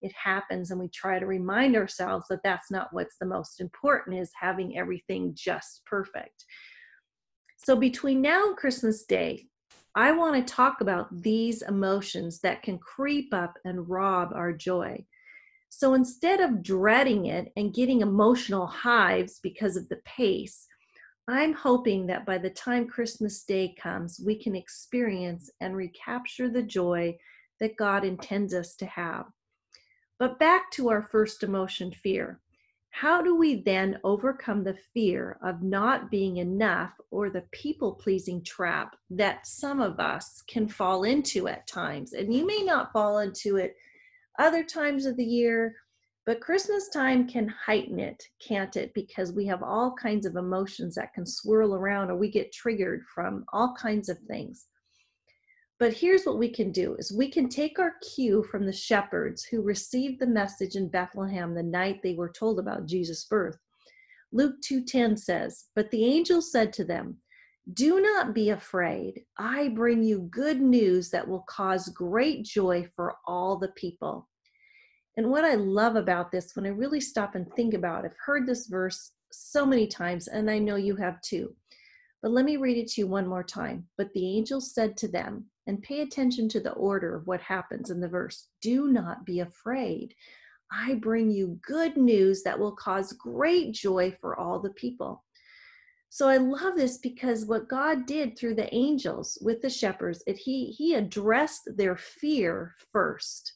it 0.04 0.14
happens. 0.14 0.70
And 0.70 0.80
we 0.80 0.90
try 0.90 1.18
to 1.18 1.26
remind 1.26 1.76
ourselves 1.76 2.26
that 2.30 2.44
that's 2.44 2.70
not 2.70 2.90
what's 2.92 3.18
the 3.18 3.26
most 3.26 3.60
important 3.60 4.20
is 4.20 4.32
having 4.40 4.78
everything 4.78 5.34
just 5.34 5.82
perfect 5.86 6.46
so 7.64 7.76
between 7.76 8.22
now 8.22 8.48
and 8.48 8.58
christmas 8.58 9.04
day 9.04 9.46
i 9.96 10.12
want 10.12 10.36
to 10.36 10.54
talk 10.54 10.82
about 10.82 11.08
these 11.22 11.62
emotions 11.64 12.40
that 12.40 12.62
can 12.62 12.78
creep 12.78 13.34
up 13.34 13.56
and 13.66 13.90
rob 13.90 14.32
our 14.34 14.54
joy 14.54 15.04
so 15.76 15.96
instead 15.96 16.40
of 16.40 16.62
dreading 16.62 17.26
it 17.26 17.52
and 17.58 17.74
getting 17.74 18.02
emotional 18.02 18.68
hives 18.68 19.40
because 19.42 19.76
of 19.76 19.90
the 19.90 20.00
pace, 20.06 20.68
I'm 21.28 21.52
hoping 21.52 22.06
that 22.06 22.28
by 22.28 22.38
the 22.38 22.52
time 22.52 22.88
Christmas 22.88 23.44
Day 23.44 23.74
comes, 23.82 24.22
we 24.24 24.36
can 24.36 24.56
experience 24.56 25.50
and 25.62 25.76
recapture 25.76 26.48
the 26.48 26.62
joy 26.62 27.18
that 27.60 27.76
God 27.76 28.06
intends 28.06 28.54
us 28.54 28.76
to 28.76 28.86
have. 28.86 29.26
But 30.20 30.38
back 30.38 30.70
to 30.74 30.92
our 30.92 31.02
first 31.02 31.42
emotion, 31.42 31.92
fear. 31.92 32.40
How 32.96 33.24
do 33.24 33.36
we 33.36 33.56
then 33.64 34.00
overcome 34.04 34.64
the 34.64 34.78
fear 34.94 35.40
of 35.42 35.64
not 35.64 36.12
being 36.12 36.38
enough 36.38 36.92
or 37.10 37.32
the 37.32 37.44
people 37.52 37.94
pleasing 37.94 38.44
trap 38.44 38.96
that 39.10 39.48
some 39.48 39.82
of 39.82 40.00
us 40.00 40.44
can 40.48 40.68
fall 40.68 41.04
into 41.04 41.48
at 41.48 41.66
times? 41.66 42.14
And 42.14 42.32
you 42.32 42.46
may 42.46 42.62
not 42.62 42.94
fall 42.94 43.18
into 43.18 43.58
it 43.58 43.76
other 44.38 44.64
times 44.64 45.08
of 45.08 45.18
the 45.18 45.26
year, 45.26 45.76
but 46.28 46.40
Christmas 46.40 46.90
time 46.90 47.28
can 47.28 47.48
heighten 47.48 48.00
it, 48.00 48.24
can't 48.40 48.76
it? 48.78 48.94
Because 48.94 49.34
we 49.34 49.48
have 49.48 49.64
all 49.64 49.96
kinds 49.96 50.28
of 50.28 50.36
emotions 50.36 50.94
that 50.94 51.16
can 51.16 51.26
swirl 51.26 51.74
around 51.74 52.12
or 52.12 52.16
we 52.16 52.30
get 52.30 52.54
triggered 52.54 53.02
from 53.14 53.44
all 53.52 53.74
kinds 53.76 54.08
of 54.08 54.20
things. 54.28 54.68
But 55.80 55.94
here's 55.94 56.24
what 56.24 56.38
we 56.38 56.50
can 56.50 56.72
do 56.72 56.96
is 56.96 57.12
we 57.12 57.30
can 57.30 57.50
take 57.50 57.80
our 57.80 57.96
cue 58.16 58.44
from 58.44 58.66
the 58.66 58.74
shepherds 58.74 59.44
who 59.44 59.62
received 59.62 60.20
the 60.20 60.28
message 60.28 60.76
in 60.76 60.88
Bethlehem 60.90 61.54
the 61.54 61.64
night 61.64 62.02
they 62.02 62.14
were 62.14 62.30
told 62.30 62.60
about 62.60 62.86
Jesus' 62.86 63.26
birth. 63.26 63.58
Luke 64.32 64.62
2:10 64.62 65.18
says, 65.18 65.66
"But 65.76 65.92
the 65.92 66.06
angel 66.06 66.42
said 66.42 66.74
to 66.74 66.84
them, 66.84 67.22
do 67.72 68.02
not 68.02 68.34
be 68.34 68.50
afraid. 68.50 69.24
I 69.38 69.70
bring 69.70 70.04
you 70.04 70.28
good 70.30 70.60
news 70.60 71.10
that 71.12 71.28
will 71.28 71.46
cause 71.48 71.88
great 71.90 72.44
joy 72.44 72.90
for 72.96 73.16
all 73.26 73.58
the 73.58 73.72
people." 73.72 74.30
And 75.16 75.30
what 75.30 75.46
I 75.46 75.56
love 75.56 75.96
about 75.96 76.32
this, 76.32 76.56
when 76.56 76.66
I 76.66 76.70
really 76.70 77.00
stop 77.00 77.36
and 77.36 77.52
think 77.54 77.74
about 77.74 78.04
it, 78.04 78.12
I've 78.12 78.18
heard 78.26 78.46
this 78.46 78.68
verse 78.68 79.14
so 79.32 79.66
many 79.66 79.88
times, 79.88 80.28
and 80.28 80.50
I 80.50 80.60
know 80.60 80.76
you 80.76 80.96
have 80.98 81.22
too. 81.22 81.56
But 82.22 82.32
let 82.32 82.46
me 82.46 82.58
read 82.58 82.78
it 82.78 82.88
to 82.90 83.02
you 83.02 83.08
one 83.08 83.28
more 83.28 83.44
time. 83.44 83.88
But 83.98 84.12
the 84.14 84.26
angel 84.26 84.60
said 84.60 84.98
to 84.98 85.08
them, 85.08 85.50
and 85.68 85.82
pay 85.82 86.02
attention 86.02 86.50
to 86.50 86.60
the 86.60 86.74
order 86.74 87.16
of 87.16 87.28
what 87.28 87.42
happens 87.42 87.90
in 87.90 88.00
the 88.00 88.08
verse 88.08 88.48
do 88.62 88.88
not 88.88 89.26
be 89.26 89.40
afraid. 89.40 90.14
I 90.72 90.96
bring 90.96 91.30
you 91.30 91.60
good 91.66 91.98
news 91.98 92.44
that 92.44 92.58
will 92.58 92.76
cause 92.76 93.14
great 93.14 93.74
joy 93.74 94.16
for 94.20 94.40
all 94.40 94.60
the 94.60 94.72
people. 94.72 95.24
So 96.10 96.30
I 96.30 96.38
love 96.38 96.76
this 96.76 96.98
because 96.98 97.46
what 97.46 97.68
God 97.68 98.06
did 98.06 98.38
through 98.38 98.56
the 98.56 98.74
angels 98.74 99.38
with 99.42 99.62
the 99.62 99.70
shepherds, 99.70 100.24
it, 100.28 100.38
he 100.38 100.68
he 100.68 100.94
addressed 100.94 101.70
their 101.76 101.98
fear 101.98 102.76
first 102.92 103.54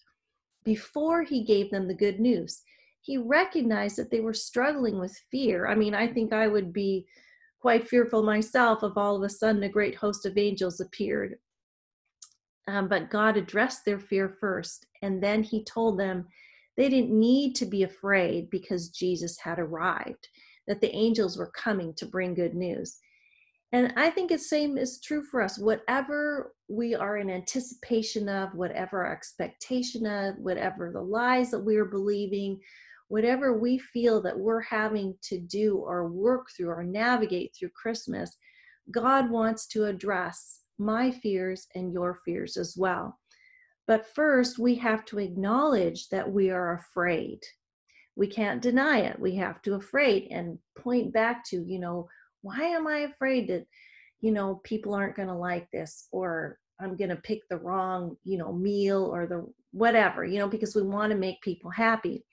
before 0.64 1.24
he 1.24 1.44
gave 1.44 1.70
them 1.70 1.88
the 1.88 1.94
good 1.94 2.20
news. 2.20 2.62
He 3.02 3.18
recognized 3.18 3.96
that 3.98 4.10
they 4.12 4.22
were 4.22 4.34
struggling 4.34 5.00
with 5.00 5.22
fear. 5.32 5.68
I 5.68 5.76
mean, 5.76 5.94
I 5.94 6.08
think 6.08 6.34
I 6.34 6.48
would 6.48 6.74
be 6.74 7.06
quite 7.60 7.88
fearful 7.88 8.24
myself 8.24 8.84
if 8.84 8.98
all 8.98 9.16
of 9.16 9.24
a 9.24 9.30
sudden 9.30 9.64
a 9.64 9.70
great 9.70 9.96
host 9.96 10.26
of 10.26 10.38
angels 10.38 10.80
appeared. 10.80 11.36
Um, 12.68 12.88
but 12.88 13.10
God 13.10 13.38
addressed 13.38 13.86
their 13.86 14.00
fear 14.00 14.36
first, 14.40 14.86
and 15.02 15.24
then 15.24 15.44
He 15.44 15.64
told 15.64 16.00
them 16.00 16.28
they 16.76 16.90
didn't 16.90 17.18
need 17.18 17.56
to 17.56 17.66
be 17.66 17.84
afraid 17.84 18.50
because 18.50 18.90
Jesus 18.90 19.38
had 19.40 19.58
arrived, 19.58 20.28
that 20.68 20.82
the 20.82 20.94
angels 20.96 21.38
were 21.38 21.52
coming 21.52 21.94
to 21.96 22.06
bring 22.06 22.34
good 22.34 22.54
news. 22.54 23.00
And 23.74 23.94
I 23.98 24.10
think 24.10 24.30
the 24.30 24.38
same 24.38 24.78
is 24.78 25.02
true 25.02 25.24
for 25.24 25.42
us. 25.42 25.58
Whatever 25.58 26.54
we 26.70 26.96
are 26.96 27.18
in 27.18 27.30
anticipation 27.30 28.30
of, 28.30 28.54
whatever 28.54 29.06
our 29.06 29.12
expectation 29.12 30.06
of, 30.06 30.38
whatever 30.38 30.92
the 30.92 31.02
lies 31.02 31.52
that 31.52 31.60
we 31.60 31.76
are 31.76 31.86
believing, 31.86 32.60
whatever 33.10 33.58
we 33.58 33.78
feel 33.78 34.22
that 34.22 34.38
we're 34.38 34.62
having 34.62 35.16
to 35.24 35.40
do 35.40 35.78
or 35.78 36.08
work 36.08 36.48
through 36.56 36.70
or 36.70 36.84
navigate 36.84 37.54
through 37.56 37.70
Christmas, 37.70 38.38
God 38.92 39.30
wants 39.30 39.68
to 39.68 39.86
address 39.86 40.62
my 40.78 41.12
fears 41.12 41.68
and 41.76 41.92
your 41.92 42.20
fears 42.26 42.58
as 42.58 42.76
well. 42.78 43.18
But 43.88 44.14
first, 44.14 44.60
we 44.60 44.76
have 44.76 45.06
to 45.06 45.20
acknowledge 45.20 46.10
that 46.10 46.30
we 46.30 46.50
are 46.50 46.76
afraid. 46.76 47.40
We 48.16 48.28
can't 48.28 48.62
deny 48.62 49.00
it. 49.00 49.20
We 49.20 49.36
have 49.36 49.62
to 49.64 49.76
afraid 49.76 50.28
and 50.32 50.60
point 50.78 51.14
back 51.14 51.46
to, 51.50 51.64
you 51.64 51.80
know, 51.80 52.08
why 52.42 52.62
am 52.62 52.88
I 52.88 53.00
afraid 53.00 53.48
that, 53.50 53.66
you 54.20 54.32
know, 54.32 54.62
people 54.64 54.94
aren't 54.94 55.16
going 55.16 55.30
to 55.30 55.34
like 55.34 55.70
this 55.72 56.08
or 56.12 56.58
I'm 56.80 56.96
going 56.96 57.10
to 57.10 57.16
pick 57.16 57.40
the 57.50 57.58
wrong, 57.58 58.16
you 58.24 58.38
know, 58.38 58.54
meal 58.54 59.04
or 59.04 59.26
the 59.26 59.46
whatever, 59.72 60.26
you 60.26 60.40
know, 60.40 60.48
because 60.48 60.76
we 60.76 60.82
want 60.82 61.12
to 61.12 61.18
make 61.18 61.42
people 61.42 61.70
happy. 61.70 62.24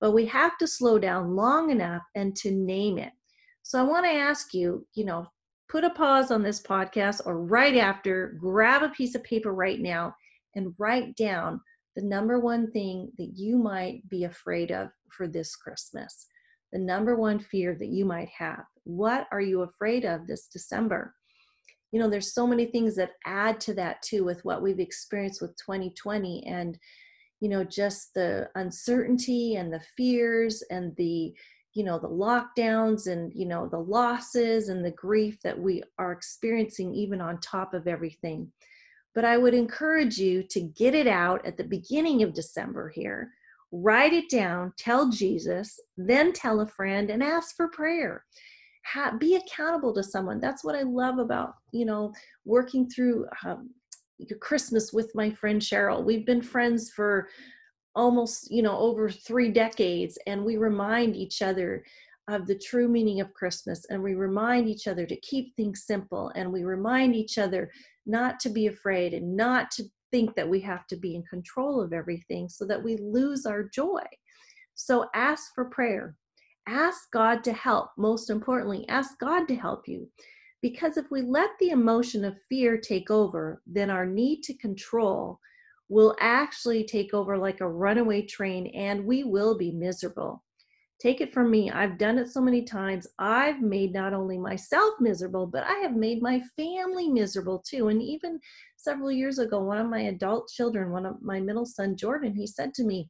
But 0.00 0.12
we 0.12 0.26
have 0.26 0.56
to 0.58 0.66
slow 0.66 0.98
down 0.98 1.34
long 1.34 1.70
enough 1.70 2.02
and 2.14 2.36
to 2.36 2.50
name 2.50 2.98
it. 2.98 3.12
So 3.62 3.78
I 3.78 3.82
want 3.82 4.04
to 4.04 4.12
ask 4.12 4.52
you, 4.52 4.86
you 4.94 5.04
know, 5.04 5.26
put 5.74 5.82
a 5.82 5.90
pause 5.90 6.30
on 6.30 6.40
this 6.40 6.62
podcast 6.62 7.20
or 7.26 7.36
right 7.36 7.76
after, 7.76 8.36
grab 8.38 8.84
a 8.84 8.90
piece 8.90 9.16
of 9.16 9.24
paper 9.24 9.52
right 9.52 9.80
now 9.80 10.14
and 10.54 10.72
write 10.78 11.16
down 11.16 11.60
the 11.96 12.02
number 12.02 12.38
one 12.38 12.70
thing 12.70 13.10
that 13.18 13.32
you 13.34 13.58
might 13.58 14.08
be 14.08 14.22
afraid 14.22 14.70
of 14.70 14.90
for 15.10 15.26
this 15.26 15.56
Christmas 15.56 16.28
the 16.72 16.78
number 16.78 17.14
one 17.14 17.38
fear 17.38 17.76
that 17.76 17.88
you 17.88 18.04
might 18.04 18.28
have. 18.36 18.64
What 18.82 19.28
are 19.30 19.40
you 19.40 19.62
afraid 19.62 20.04
of 20.04 20.26
this 20.26 20.48
December? 20.48 21.14
You 21.92 22.00
know, 22.00 22.10
there's 22.10 22.34
so 22.34 22.48
many 22.48 22.66
things 22.66 22.96
that 22.96 23.12
add 23.24 23.60
to 23.60 23.74
that 23.74 24.02
too 24.02 24.24
with 24.24 24.44
what 24.44 24.60
we've 24.60 24.80
experienced 24.80 25.40
with 25.40 25.56
2020 25.56 26.44
and, 26.48 26.76
you 27.38 27.48
know, 27.48 27.62
just 27.62 28.12
the 28.14 28.48
uncertainty 28.56 29.54
and 29.54 29.72
the 29.72 29.82
fears 29.96 30.64
and 30.68 30.94
the, 30.96 31.32
you 31.74 31.84
know, 31.84 31.98
the 31.98 32.08
lockdowns 32.08 33.06
and, 33.06 33.32
you 33.34 33.46
know, 33.46 33.68
the 33.68 33.78
losses 33.78 34.68
and 34.68 34.84
the 34.84 34.92
grief 34.92 35.38
that 35.42 35.58
we 35.58 35.82
are 35.98 36.12
experiencing 36.12 36.94
even 36.94 37.20
on 37.20 37.38
top 37.40 37.74
of 37.74 37.86
everything. 37.86 38.50
But 39.14 39.24
I 39.24 39.36
would 39.36 39.54
encourage 39.54 40.18
you 40.18 40.42
to 40.50 40.60
get 40.60 40.94
it 40.94 41.06
out 41.06 41.44
at 41.44 41.56
the 41.56 41.64
beginning 41.64 42.22
of 42.22 42.34
December 42.34 42.88
here 42.88 43.30
write 43.74 44.12
it 44.12 44.30
down, 44.30 44.72
tell 44.78 45.10
Jesus, 45.10 45.80
then 45.96 46.32
tell 46.32 46.60
a 46.60 46.66
friend 46.66 47.10
and 47.10 47.22
ask 47.22 47.56
for 47.56 47.68
prayer. 47.68 48.24
Ha- 48.86 49.16
be 49.18 49.34
accountable 49.34 49.92
to 49.94 50.02
someone. 50.02 50.40
That's 50.40 50.62
what 50.62 50.76
I 50.76 50.82
love 50.82 51.18
about, 51.18 51.54
you 51.72 51.84
know, 51.84 52.12
working 52.44 52.88
through 52.88 53.26
um, 53.44 53.70
Christmas 54.40 54.92
with 54.92 55.10
my 55.14 55.30
friend 55.30 55.60
Cheryl. 55.60 56.04
We've 56.04 56.26
been 56.26 56.42
friends 56.42 56.92
for 56.92 57.28
almost, 57.94 58.50
you 58.50 58.62
know, 58.62 58.78
over 58.78 59.08
three 59.10 59.50
decades, 59.50 60.18
and 60.26 60.44
we 60.44 60.56
remind 60.56 61.16
each 61.16 61.42
other 61.42 61.84
of 62.28 62.46
the 62.46 62.58
true 62.58 62.88
meaning 62.88 63.20
of 63.20 63.34
Christmas, 63.34 63.84
and 63.90 64.02
we 64.02 64.14
remind 64.14 64.68
each 64.68 64.86
other 64.86 65.06
to 65.06 65.16
keep 65.20 65.54
things 65.54 65.84
simple, 65.86 66.32
and 66.34 66.52
we 66.52 66.64
remind 66.64 67.14
each 67.14 67.38
other 67.38 67.70
not 68.06 68.40
to 68.40 68.48
be 68.48 68.66
afraid 68.66 69.12
and 69.14 69.36
not 69.36 69.70
to 69.72 69.84
think 70.10 70.34
that 70.34 70.48
we 70.48 70.60
have 70.60 70.86
to 70.86 70.96
be 70.96 71.14
in 71.14 71.22
control 71.24 71.80
of 71.80 71.92
everything 71.92 72.48
so 72.48 72.64
that 72.64 72.82
we 72.82 72.96
lose 72.96 73.46
our 73.46 73.64
joy. 73.64 74.02
So 74.74 75.06
ask 75.14 75.54
for 75.54 75.66
prayer. 75.66 76.16
Ask 76.66 77.10
God 77.12 77.44
to 77.44 77.52
help. 77.52 77.90
Most 77.98 78.30
importantly, 78.30 78.86
ask 78.88 79.18
God 79.18 79.46
to 79.48 79.54
help 79.54 79.86
you. 79.86 80.08
Because 80.62 80.96
if 80.96 81.10
we 81.10 81.20
let 81.20 81.50
the 81.60 81.70
emotion 81.70 82.24
of 82.24 82.38
fear 82.48 82.78
take 82.78 83.10
over, 83.10 83.60
then 83.66 83.90
our 83.90 84.06
need 84.06 84.42
to 84.44 84.54
control 84.54 85.38
will 85.94 86.16
actually 86.18 86.82
take 86.82 87.14
over 87.14 87.38
like 87.38 87.60
a 87.60 87.68
runaway 87.68 88.20
train 88.20 88.66
and 88.74 89.06
we 89.06 89.22
will 89.22 89.56
be 89.56 89.70
miserable. 89.70 90.42
Take 91.00 91.20
it 91.20 91.32
from 91.32 91.52
me, 91.52 91.70
I've 91.70 91.98
done 91.98 92.18
it 92.18 92.28
so 92.28 92.40
many 92.40 92.64
times. 92.64 93.06
I've 93.20 93.62
made 93.62 93.92
not 93.92 94.12
only 94.12 94.36
myself 94.36 94.94
miserable, 94.98 95.46
but 95.46 95.62
I 95.62 95.74
have 95.74 95.94
made 95.94 96.20
my 96.20 96.42
family 96.56 97.08
miserable 97.08 97.62
too. 97.64 97.88
And 97.88 98.02
even 98.02 98.40
several 98.76 99.12
years 99.12 99.38
ago, 99.38 99.62
one 99.62 99.78
of 99.78 99.88
my 99.88 100.00
adult 100.00 100.48
children, 100.48 100.90
one 100.90 101.06
of 101.06 101.22
my 101.22 101.38
middle 101.38 101.64
son, 101.64 101.96
Jordan, 101.96 102.34
he 102.34 102.48
said 102.48 102.74
to 102.74 102.82
me, 102.82 103.08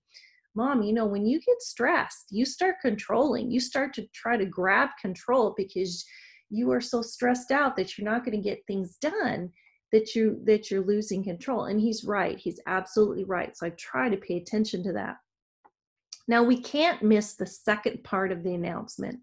Mom, 0.54 0.82
you 0.82 0.92
know, 0.92 1.06
when 1.06 1.24
you 1.24 1.40
get 1.40 1.62
stressed, 1.62 2.26
you 2.28 2.44
start 2.44 2.76
controlling, 2.82 3.50
you 3.50 3.60
start 3.60 3.94
to 3.94 4.06
try 4.14 4.36
to 4.36 4.44
grab 4.44 4.90
control 5.00 5.54
because 5.56 6.04
you 6.50 6.70
are 6.70 6.82
so 6.82 7.00
stressed 7.00 7.50
out 7.50 7.76
that 7.76 7.96
you're 7.96 8.10
not 8.10 8.26
going 8.26 8.36
to 8.36 8.46
get 8.46 8.60
things 8.66 8.98
done 9.00 9.50
that 9.94 10.14
you 10.14 10.38
that 10.44 10.70
you're 10.70 10.84
losing 10.84 11.24
control 11.24 11.64
and 11.64 11.80
he's 11.80 12.04
right 12.04 12.38
he's 12.38 12.60
absolutely 12.66 13.24
right 13.24 13.56
so 13.56 13.66
i 13.66 13.70
try 13.70 14.10
to 14.10 14.16
pay 14.18 14.36
attention 14.36 14.82
to 14.82 14.92
that 14.92 15.16
now, 16.26 16.42
we 16.42 16.60
can't 16.60 17.02
miss 17.02 17.34
the 17.34 17.46
second 17.46 18.02
part 18.02 18.32
of 18.32 18.42
the 18.42 18.54
announcement. 18.54 19.20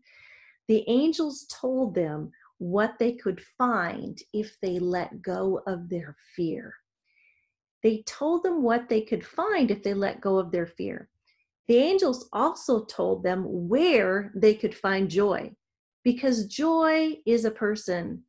The 0.67 0.83
angels 0.87 1.47
told 1.49 1.95
them 1.95 2.31
what 2.59 2.99
they 2.99 3.13
could 3.13 3.41
find 3.57 4.19
if 4.33 4.55
they 4.61 4.77
let 4.77 5.21
go 5.21 5.61
of 5.65 5.89
their 5.89 6.15
fear. 6.35 6.75
They 7.81 8.03
told 8.05 8.43
them 8.43 8.61
what 8.61 8.87
they 8.87 9.01
could 9.01 9.25
find 9.25 9.71
if 9.71 9.81
they 9.81 9.95
let 9.95 10.21
go 10.21 10.37
of 10.37 10.51
their 10.51 10.67
fear. 10.67 11.09
The 11.67 11.77
angels 11.77 12.29
also 12.31 12.85
told 12.85 13.23
them 13.23 13.45
where 13.67 14.31
they 14.35 14.53
could 14.53 14.75
find 14.75 15.09
joy 15.09 15.51
because 16.03 16.45
joy 16.45 17.17
is 17.25 17.45
a 17.45 17.51
person 17.51 18.23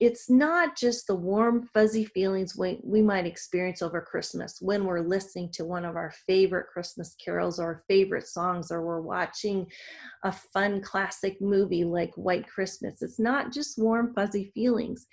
it's 0.00 0.28
not 0.28 0.76
just 0.76 1.06
the 1.06 1.14
warm, 1.14 1.68
fuzzy 1.72 2.04
feelings 2.04 2.56
we, 2.56 2.80
we 2.82 3.02
might 3.02 3.26
experience 3.26 3.82
over 3.82 4.00
Christmas 4.00 4.58
when 4.60 4.84
we're 4.84 5.00
listening 5.00 5.50
to 5.52 5.64
one 5.64 5.84
of 5.84 5.96
our 5.96 6.12
favorite 6.26 6.66
Christmas 6.72 7.14
carols 7.22 7.58
or 7.58 7.84
favorite 7.88 8.26
songs, 8.26 8.70
or 8.70 8.82
we're 8.84 9.00
watching 9.00 9.66
a 10.24 10.32
fun 10.32 10.80
classic 10.82 11.40
movie 11.40 11.84
like 11.84 12.12
White 12.14 12.46
Christmas. 12.46 13.02
It's 13.02 13.18
not 13.18 13.52
just 13.52 13.78
warm, 13.78 14.12
fuzzy 14.14 14.50
feelings. 14.54 15.06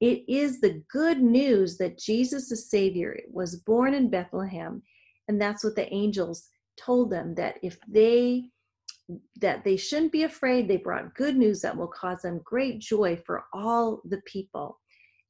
It 0.00 0.24
is 0.28 0.60
the 0.60 0.82
good 0.90 1.20
news 1.20 1.76
that 1.78 1.98
Jesus, 1.98 2.48
the 2.48 2.56
Savior, 2.56 3.18
was 3.30 3.56
born 3.56 3.94
in 3.94 4.10
Bethlehem. 4.10 4.82
And 5.28 5.40
that's 5.40 5.62
what 5.62 5.76
the 5.76 5.92
angels 5.92 6.48
told 6.78 7.10
them 7.10 7.34
that 7.34 7.56
if 7.62 7.78
they 7.86 8.50
that 9.40 9.64
they 9.64 9.76
shouldn't 9.76 10.12
be 10.12 10.24
afraid. 10.24 10.68
They 10.68 10.76
brought 10.76 11.14
good 11.14 11.36
news 11.36 11.60
that 11.62 11.76
will 11.76 11.88
cause 11.88 12.22
them 12.22 12.40
great 12.44 12.80
joy 12.80 13.20
for 13.24 13.44
all 13.52 14.02
the 14.04 14.20
people. 14.26 14.78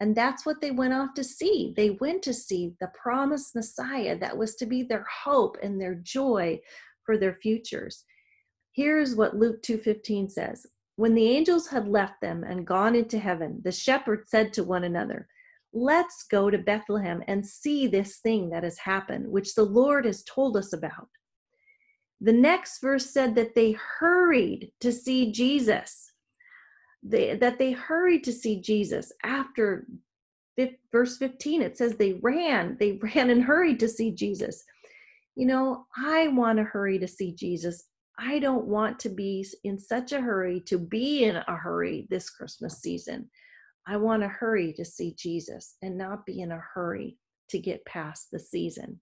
And 0.00 0.16
that's 0.16 0.46
what 0.46 0.60
they 0.60 0.70
went 0.70 0.94
off 0.94 1.14
to 1.14 1.24
see. 1.24 1.74
They 1.76 1.90
went 1.90 2.22
to 2.22 2.32
see 2.32 2.74
the 2.80 2.90
promised 3.00 3.54
Messiah 3.54 4.18
that 4.18 4.36
was 4.36 4.56
to 4.56 4.66
be 4.66 4.82
their 4.82 5.06
hope 5.24 5.58
and 5.62 5.80
their 5.80 5.96
joy 5.96 6.58
for 7.04 7.18
their 7.18 7.34
futures. 7.34 8.04
Here's 8.72 9.14
what 9.14 9.36
Luke 9.36 9.62
2:15 9.62 10.30
says. 10.30 10.66
When 10.96 11.14
the 11.14 11.28
angels 11.28 11.68
had 11.68 11.88
left 11.88 12.20
them 12.20 12.44
and 12.44 12.66
gone 12.66 12.94
into 12.94 13.18
heaven, 13.18 13.60
the 13.64 13.72
shepherds 13.72 14.30
said 14.30 14.52
to 14.54 14.64
one 14.64 14.84
another, 14.84 15.28
Let's 15.72 16.24
go 16.24 16.50
to 16.50 16.58
Bethlehem 16.58 17.22
and 17.28 17.46
see 17.46 17.86
this 17.86 18.18
thing 18.18 18.50
that 18.50 18.64
has 18.64 18.78
happened, 18.78 19.28
which 19.28 19.54
the 19.54 19.64
Lord 19.64 20.04
has 20.04 20.24
told 20.24 20.56
us 20.56 20.72
about. 20.72 21.08
The 22.20 22.32
next 22.32 22.80
verse 22.80 23.10
said 23.10 23.34
that 23.36 23.54
they 23.54 23.72
hurried 23.72 24.72
to 24.80 24.92
see 24.92 25.32
Jesus. 25.32 26.12
They, 27.02 27.34
that 27.36 27.58
they 27.58 27.72
hurried 27.72 28.24
to 28.24 28.32
see 28.32 28.60
Jesus 28.60 29.10
after 29.22 29.86
verse 30.92 31.16
15 31.18 31.62
it 31.62 31.78
says 31.78 31.94
they 31.94 32.14
ran 32.14 32.76
they 32.78 32.92
ran 33.14 33.30
and 33.30 33.42
hurried 33.42 33.80
to 33.80 33.88
see 33.88 34.10
jesus. 34.10 34.64
You 35.36 35.46
know 35.46 35.86
i 35.96 36.28
want 36.28 36.58
to 36.58 36.64
hurry 36.64 36.98
to 36.98 37.08
see 37.08 37.32
jesus. 37.32 37.84
I 38.18 38.38
don't 38.38 38.66
want 38.66 38.98
to 39.00 39.08
be 39.08 39.46
in 39.64 39.78
such 39.78 40.12
a 40.12 40.20
hurry 40.20 40.60
to 40.66 40.78
be 40.78 41.24
in 41.24 41.36
a 41.36 41.56
hurry 41.56 42.06
this 42.10 42.28
christmas 42.28 42.80
season. 42.80 43.30
I 43.86 43.96
want 43.96 44.22
to 44.22 44.28
hurry 44.28 44.72
to 44.74 44.84
see 44.84 45.14
jesus 45.16 45.76
and 45.82 45.96
not 45.96 46.26
be 46.26 46.40
in 46.40 46.52
a 46.52 46.62
hurry 46.74 47.16
to 47.48 47.58
get 47.58 47.84
past 47.86 48.28
the 48.30 48.38
season 48.38 49.00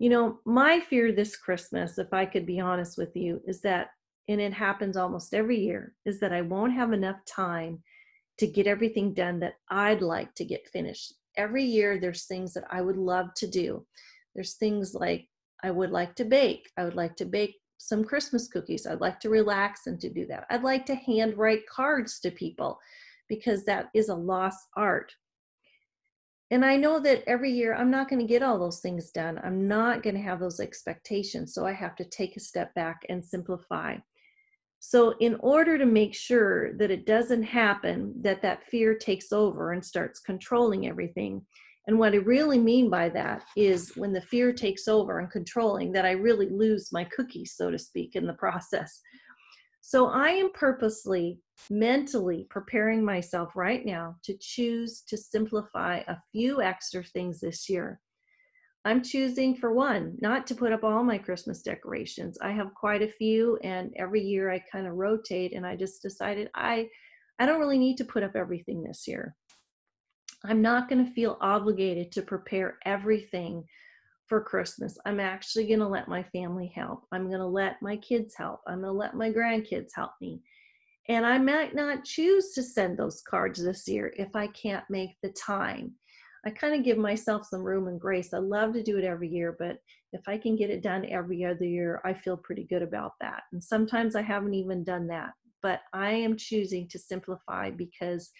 you 0.00 0.08
know 0.08 0.40
my 0.44 0.80
fear 0.80 1.12
this 1.12 1.36
christmas 1.36 1.98
if 1.98 2.12
i 2.12 2.26
could 2.26 2.44
be 2.44 2.58
honest 2.58 2.98
with 2.98 3.14
you 3.14 3.40
is 3.46 3.60
that 3.60 3.90
and 4.28 4.40
it 4.40 4.52
happens 4.52 4.96
almost 4.96 5.32
every 5.32 5.60
year 5.60 5.94
is 6.04 6.18
that 6.18 6.32
i 6.32 6.40
won't 6.40 6.72
have 6.72 6.92
enough 6.92 7.24
time 7.24 7.80
to 8.40 8.46
get 8.46 8.66
everything 8.66 9.12
done 9.12 9.38
that 9.38 9.56
I'd 9.68 10.00
like 10.00 10.34
to 10.36 10.46
get 10.46 10.66
finished. 10.72 11.12
Every 11.36 11.62
year, 11.62 12.00
there's 12.00 12.24
things 12.24 12.54
that 12.54 12.64
I 12.70 12.80
would 12.80 12.96
love 12.96 13.34
to 13.36 13.46
do. 13.46 13.86
There's 14.34 14.54
things 14.54 14.94
like 14.94 15.28
I 15.62 15.70
would 15.70 15.90
like 15.90 16.14
to 16.16 16.24
bake. 16.24 16.70
I 16.78 16.84
would 16.84 16.94
like 16.94 17.16
to 17.16 17.26
bake 17.26 17.56
some 17.76 18.02
Christmas 18.02 18.48
cookies. 18.48 18.86
I'd 18.86 19.02
like 19.02 19.20
to 19.20 19.28
relax 19.28 19.86
and 19.86 20.00
to 20.00 20.08
do 20.08 20.26
that. 20.28 20.46
I'd 20.48 20.62
like 20.62 20.86
to 20.86 20.94
handwrite 20.94 21.68
cards 21.68 22.18
to 22.20 22.30
people 22.30 22.78
because 23.28 23.66
that 23.66 23.90
is 23.94 24.08
a 24.08 24.14
lost 24.14 24.68
art. 24.74 25.12
And 26.50 26.64
I 26.64 26.76
know 26.76 26.98
that 27.00 27.22
every 27.28 27.52
year 27.52 27.74
I'm 27.74 27.90
not 27.90 28.08
going 28.08 28.20
to 28.20 28.26
get 28.26 28.42
all 28.42 28.58
those 28.58 28.80
things 28.80 29.10
done. 29.10 29.40
I'm 29.44 29.68
not 29.68 30.02
going 30.02 30.16
to 30.16 30.22
have 30.22 30.40
those 30.40 30.58
expectations. 30.58 31.54
So 31.54 31.64
I 31.64 31.72
have 31.72 31.94
to 31.96 32.04
take 32.04 32.36
a 32.36 32.40
step 32.40 32.74
back 32.74 33.02
and 33.08 33.24
simplify. 33.24 33.96
So, 34.82 35.14
in 35.20 35.36
order 35.40 35.76
to 35.76 35.84
make 35.84 36.14
sure 36.14 36.72
that 36.78 36.90
it 36.90 37.04
doesn't 37.04 37.42
happen, 37.42 38.14
that 38.22 38.40
that 38.40 38.64
fear 38.64 38.94
takes 38.94 39.30
over 39.30 39.72
and 39.72 39.84
starts 39.84 40.20
controlling 40.20 40.88
everything. 40.88 41.44
And 41.86 41.98
what 41.98 42.14
I 42.14 42.16
really 42.16 42.58
mean 42.58 42.88
by 42.88 43.10
that 43.10 43.44
is 43.56 43.92
when 43.96 44.12
the 44.12 44.22
fear 44.22 44.54
takes 44.54 44.88
over 44.88 45.18
and 45.18 45.30
controlling, 45.30 45.92
that 45.92 46.06
I 46.06 46.12
really 46.12 46.48
lose 46.48 46.92
my 46.92 47.04
cookies, 47.04 47.54
so 47.56 47.70
to 47.70 47.78
speak, 47.78 48.16
in 48.16 48.26
the 48.26 48.32
process. 48.34 49.00
So, 49.80 50.08
I 50.08 50.30
am 50.30 50.52
purposely, 50.52 51.40
mentally 51.70 52.46
preparing 52.50 53.04
myself 53.04 53.56
right 53.56 53.84
now 53.84 54.16
to 54.24 54.36
choose 54.38 55.02
to 55.08 55.16
simplify 55.16 56.02
a 56.06 56.16
few 56.32 56.62
extra 56.62 57.02
things 57.02 57.40
this 57.40 57.68
year. 57.68 58.00
I'm 58.84 59.02
choosing 59.02 59.54
for 59.54 59.74
one 59.74 60.16
not 60.20 60.46
to 60.46 60.54
put 60.54 60.72
up 60.72 60.84
all 60.84 61.04
my 61.04 61.18
Christmas 61.18 61.62
decorations. 61.62 62.38
I 62.40 62.52
have 62.52 62.74
quite 62.74 63.02
a 63.02 63.12
few 63.12 63.58
and 63.62 63.92
every 63.96 64.22
year 64.22 64.50
I 64.50 64.62
kind 64.72 64.86
of 64.86 64.94
rotate 64.94 65.52
and 65.52 65.66
I 65.66 65.76
just 65.76 66.00
decided 66.00 66.48
I 66.54 66.88
I 67.38 67.46
don't 67.46 67.60
really 67.60 67.78
need 67.78 67.96
to 67.98 68.04
put 68.04 68.22
up 68.22 68.36
everything 68.36 68.82
this 68.82 69.06
year. 69.06 69.34
I'm 70.44 70.62
not 70.62 70.88
going 70.88 71.04
to 71.04 71.12
feel 71.12 71.36
obligated 71.40 72.12
to 72.12 72.22
prepare 72.22 72.78
everything 72.84 73.64
for 74.30 74.40
Christmas. 74.40 74.96
I'm 75.04 75.18
actually 75.18 75.66
going 75.66 75.80
to 75.80 75.88
let 75.88 76.08
my 76.08 76.22
family 76.22 76.72
help. 76.74 77.02
I'm 77.12 77.26
going 77.26 77.40
to 77.40 77.46
let 77.46 77.82
my 77.82 77.96
kids 77.96 78.34
help. 78.36 78.60
I'm 78.66 78.80
going 78.80 78.94
to 78.94 78.98
let 78.98 79.14
my 79.14 79.30
grandkids 79.30 79.88
help 79.94 80.12
me. 80.20 80.40
And 81.08 81.26
I 81.26 81.36
might 81.36 81.74
not 81.74 82.04
choose 82.04 82.52
to 82.52 82.62
send 82.62 82.96
those 82.96 83.22
cards 83.28 83.62
this 83.62 83.88
year 83.88 84.14
if 84.16 84.36
I 84.36 84.46
can't 84.46 84.84
make 84.88 85.16
the 85.22 85.30
time. 85.30 85.92
I 86.46 86.50
kind 86.50 86.74
of 86.74 86.84
give 86.84 86.96
myself 86.96 87.44
some 87.44 87.62
room 87.62 87.88
and 87.88 88.00
grace. 88.00 88.32
I 88.32 88.38
love 88.38 88.72
to 88.74 88.84
do 88.84 88.98
it 88.98 89.04
every 89.04 89.28
year, 89.28 89.56
but 89.58 89.78
if 90.12 90.22
I 90.28 90.38
can 90.38 90.54
get 90.54 90.70
it 90.70 90.82
done 90.82 91.04
every 91.06 91.44
other 91.44 91.64
year, 91.64 92.00
I 92.04 92.14
feel 92.14 92.36
pretty 92.36 92.64
good 92.70 92.82
about 92.82 93.14
that. 93.20 93.42
And 93.52 93.62
sometimes 93.62 94.14
I 94.14 94.22
haven't 94.22 94.54
even 94.54 94.84
done 94.84 95.08
that, 95.08 95.32
but 95.60 95.80
I 95.92 96.12
am 96.12 96.36
choosing 96.36 96.86
to 96.90 97.00
simplify 97.00 97.70
because 97.70 98.30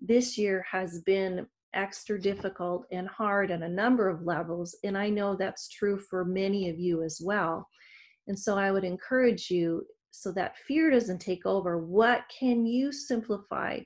this 0.00 0.36
year 0.36 0.66
has 0.68 1.02
been 1.02 1.46
extra 1.74 2.20
difficult 2.20 2.86
and 2.90 3.08
hard 3.08 3.50
on 3.50 3.62
a 3.62 3.68
number 3.68 4.08
of 4.08 4.22
levels. 4.22 4.76
And 4.84 4.96
I 4.96 5.08
know 5.08 5.34
that's 5.34 5.68
true 5.68 5.98
for 5.98 6.24
many 6.24 6.68
of 6.68 6.78
you 6.78 7.02
as 7.02 7.20
well. 7.22 7.68
And 8.28 8.38
so 8.38 8.56
I 8.56 8.70
would 8.70 8.84
encourage 8.84 9.50
you 9.50 9.84
so 10.10 10.32
that 10.32 10.56
fear 10.66 10.90
doesn't 10.90 11.20
take 11.20 11.46
over. 11.46 11.78
What 11.78 12.22
can 12.36 12.66
you 12.66 12.92
simplify 12.92 13.78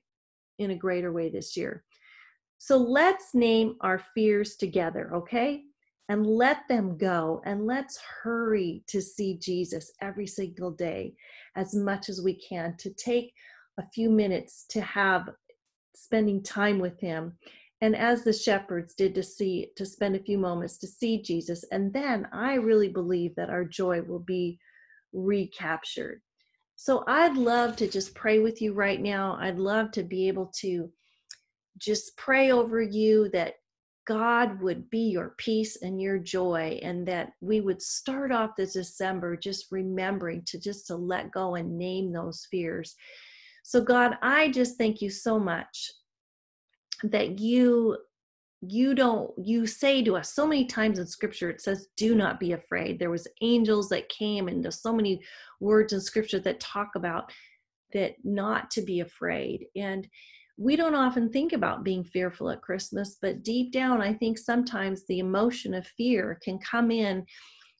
in 0.59 0.71
a 0.71 0.77
greater 0.77 1.13
way 1.13 1.29
this 1.29 1.57
year? 1.57 1.85
So 2.59 2.77
let's 2.77 3.35
name 3.35 3.77
our 3.81 4.03
fears 4.15 4.57
together, 4.57 5.11
okay? 5.15 5.63
And 6.09 6.27
let 6.27 6.59
them 6.69 6.97
go 6.97 7.43
and 7.45 7.67
let's 7.67 7.99
hurry 8.23 8.85
to 8.89 9.01
see 9.01 9.39
Jesus 9.39 9.93
every 10.01 10.27
single 10.27 10.71
day 10.71 11.15
as 11.57 11.75
much 11.75 12.09
as 12.09 12.23
we 12.23 12.35
can 12.35 12.77
to 12.79 12.91
take 12.95 13.33
a 13.79 13.89
few 13.95 14.11
minutes 14.11 14.67
to 14.71 14.81
have 14.81 15.29
spending 15.95 16.43
time 16.43 16.79
with 16.79 17.01
him 17.01 17.37
and 17.81 17.97
as 17.97 18.25
the 18.25 18.33
shepherds 18.33 18.95
did 18.95 19.15
to 19.15 19.23
see 19.23 19.69
to 19.77 19.85
spend 19.85 20.17
a 20.17 20.23
few 20.23 20.39
moments 20.39 20.79
to 20.79 20.87
see 20.87 21.21
Jesus 21.23 21.65
and 21.73 21.93
then 21.93 22.27
I 22.33 22.55
really 22.55 22.89
believe 22.89 23.35
that 23.37 23.51
our 23.51 23.65
joy 23.65 24.03
will 24.03 24.21
be 24.21 24.59
recaptured. 25.13 26.21
So 26.77 27.05
I'd 27.07 27.37
love 27.37 27.77
to 27.77 27.89
just 27.89 28.15
pray 28.15 28.41
with 28.41 28.61
you 28.61 28.73
right 28.73 29.01
now. 29.01 29.39
I'd 29.41 29.59
love 29.59 29.93
to 29.93 30.03
be 30.03 30.29
able 30.29 30.51
to 30.61 30.91
just 31.79 32.17
pray 32.17 32.51
over 32.51 32.83
you 32.83 33.29
that 33.33 33.55
God 34.07 34.61
would 34.61 34.91
be 34.91 35.09
your 35.09 35.35
peace 35.39 35.77
and 35.81 36.01
your 36.01 36.19
joy 36.19 36.79
and 36.83 37.07
that 37.09 37.33
we 37.41 37.61
would 37.61 37.81
start 37.81 38.33
off 38.33 38.51
this 38.57 38.75
December 38.75 39.37
just 39.37 39.67
remembering 39.71 40.43
to 40.47 40.59
just 40.59 40.87
to 40.89 40.97
let 40.97 41.31
go 41.31 41.55
and 41.55 41.79
name 41.79 42.13
those 42.13 42.47
fears. 42.51 42.95
So 43.63 43.81
God, 43.81 44.19
I 44.21 44.51
just 44.51 44.77
thank 44.77 45.01
you 45.01 45.09
so 45.09 45.39
much 45.39 45.91
that 47.11 47.39
you 47.39 47.97
you 48.67 48.95
don't 48.95 49.31
you 49.37 49.67
say 49.67 50.03
to 50.03 50.17
us 50.17 50.33
so 50.33 50.47
many 50.47 50.65
times 50.65 50.99
in 50.99 51.07
scripture 51.07 51.51
it 51.51 51.61
says 51.61 51.89
do 51.97 52.15
not 52.15 52.41
be 52.41 52.53
afraid 52.53 52.99
there 52.99 53.11
was 53.11 53.29
angels 53.43 53.91
that 53.91 54.09
came 54.09 54.49
and 54.49 54.65
there's 54.65 54.81
so 54.81 54.93
many 54.93 55.21
words 55.61 55.93
in 55.93 56.01
scripture 56.01 56.39
that 56.39 56.61
talk 56.61 56.89
about 56.97 57.31
that 57.93 58.15
not 58.25 58.71
to 58.71 58.81
be 58.81 59.01
afraid 59.01 59.67
and 59.77 60.09
we 60.57 60.77
don't 60.77 60.95
often 60.95 61.31
think 61.31 61.53
about 61.53 61.83
being 61.83 62.05
fearful 62.05 62.49
at 62.49 62.63
Christmas, 62.63 63.17
but 63.21 63.43
deep 63.43 63.73
down, 63.73 64.01
I 64.01 64.15
think 64.15 64.39
sometimes 64.39 65.05
the 65.05 65.19
emotion 65.19 65.75
of 65.75 65.87
fear 65.87 66.39
can 66.45 66.59
come 66.59 66.91
in 66.91 67.27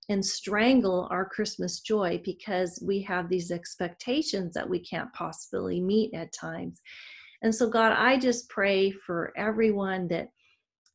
and 0.09 0.25
strangle 0.25 1.09
our 1.11 1.25
Christmas 1.25 1.81
joy 1.81 2.21
because 2.25 2.83
we 2.85 3.01
have 3.03 3.29
these 3.29 3.51
expectations 3.51 4.53
that 4.55 4.69
we 4.69 4.81
can't 4.81 5.13
possibly 5.13 5.81
meet 5.81 6.13
at 6.15 6.33
times. 6.33 6.83
And 7.45 7.55
so, 7.55 7.69
God, 7.69 7.93
I 7.93 8.19
just 8.19 8.49
pray 8.49 8.91
for 8.91 9.33
everyone 9.37 10.09
that 10.09 10.29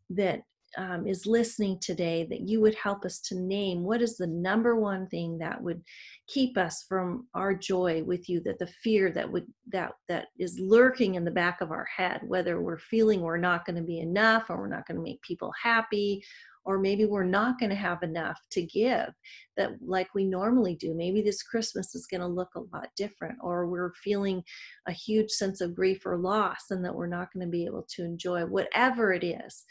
that 0.10 0.42
um, 0.78 1.08
is 1.08 1.26
listening 1.26 1.80
today 1.80 2.28
that 2.30 2.42
you 2.42 2.62
would 2.62 2.76
help 2.76 3.06
us 3.06 3.20
to 3.22 3.40
name 3.40 3.84
what 3.84 4.02
is 4.02 4.18
the 4.18 4.28
number 4.28 4.76
one 4.76 5.08
thing 5.08 5.38
that 5.40 5.62
would 5.62 5.82
keep 6.28 6.58
us 6.58 6.86
from 6.88 7.28
our 7.34 7.56
joy 7.56 8.04
with 8.04 8.30
you 8.30 8.40
that 8.42 8.60
the 8.60 8.68
fear 8.84 9.12
that 9.12 9.32
would 9.32 9.48
that 9.72 9.94
that 10.08 10.28
is 10.38 10.60
lurking 10.60 11.16
in 11.16 11.26
the 11.26 11.32
back 11.32 11.62
of 11.62 11.72
our 11.72 11.88
head 11.96 12.22
whether 12.28 12.62
we're 12.62 12.78
feeling 12.78 13.22
we're 13.22 13.38
not 13.38 13.66
going 13.66 13.76
to 13.76 13.82
be 13.82 14.00
enough 14.00 14.46
or 14.50 14.58
we're 14.58 14.68
not 14.68 14.86
going 14.88 14.98
to 14.98 15.04
make 15.04 15.22
people 15.24 15.52
happy 15.62 16.24
or 16.66 16.78
maybe 16.78 17.06
we're 17.06 17.24
not 17.24 17.60
going 17.60 17.70
to 17.70 17.76
have 17.76 18.04
enough 18.04 18.40
to 18.52 18.62
give 18.62 19.10
that 19.58 19.72
like 19.82 20.08
we 20.14 20.26
normally 20.26 20.76
do 20.76 20.94
maybe 20.94 21.22
this 21.22 21.44
christmas 21.44 21.96
is 21.96 22.06
going 22.06 22.22
to 22.22 22.28
look 22.28 22.50
a 22.56 22.76
lot 22.76 22.90
different 22.96 23.38
or 23.42 23.68
we're 23.68 23.94
feeling 24.04 24.44
a 24.88 24.92
huge 24.92 25.30
sense 25.30 25.62
of 25.62 25.76
grief 25.76 26.06
or 26.06 26.18
loss 26.18 26.66
and 26.70 26.84
that 26.84 26.94
we're 26.94 27.08
not 27.08 27.32
going 27.34 27.46
to 27.46 27.52
be 27.52 27.66
able 27.66 27.86
to 27.90 28.04
enjoy 28.04 28.46
whatever 28.46 29.14
it 29.14 29.24
is 29.24 29.64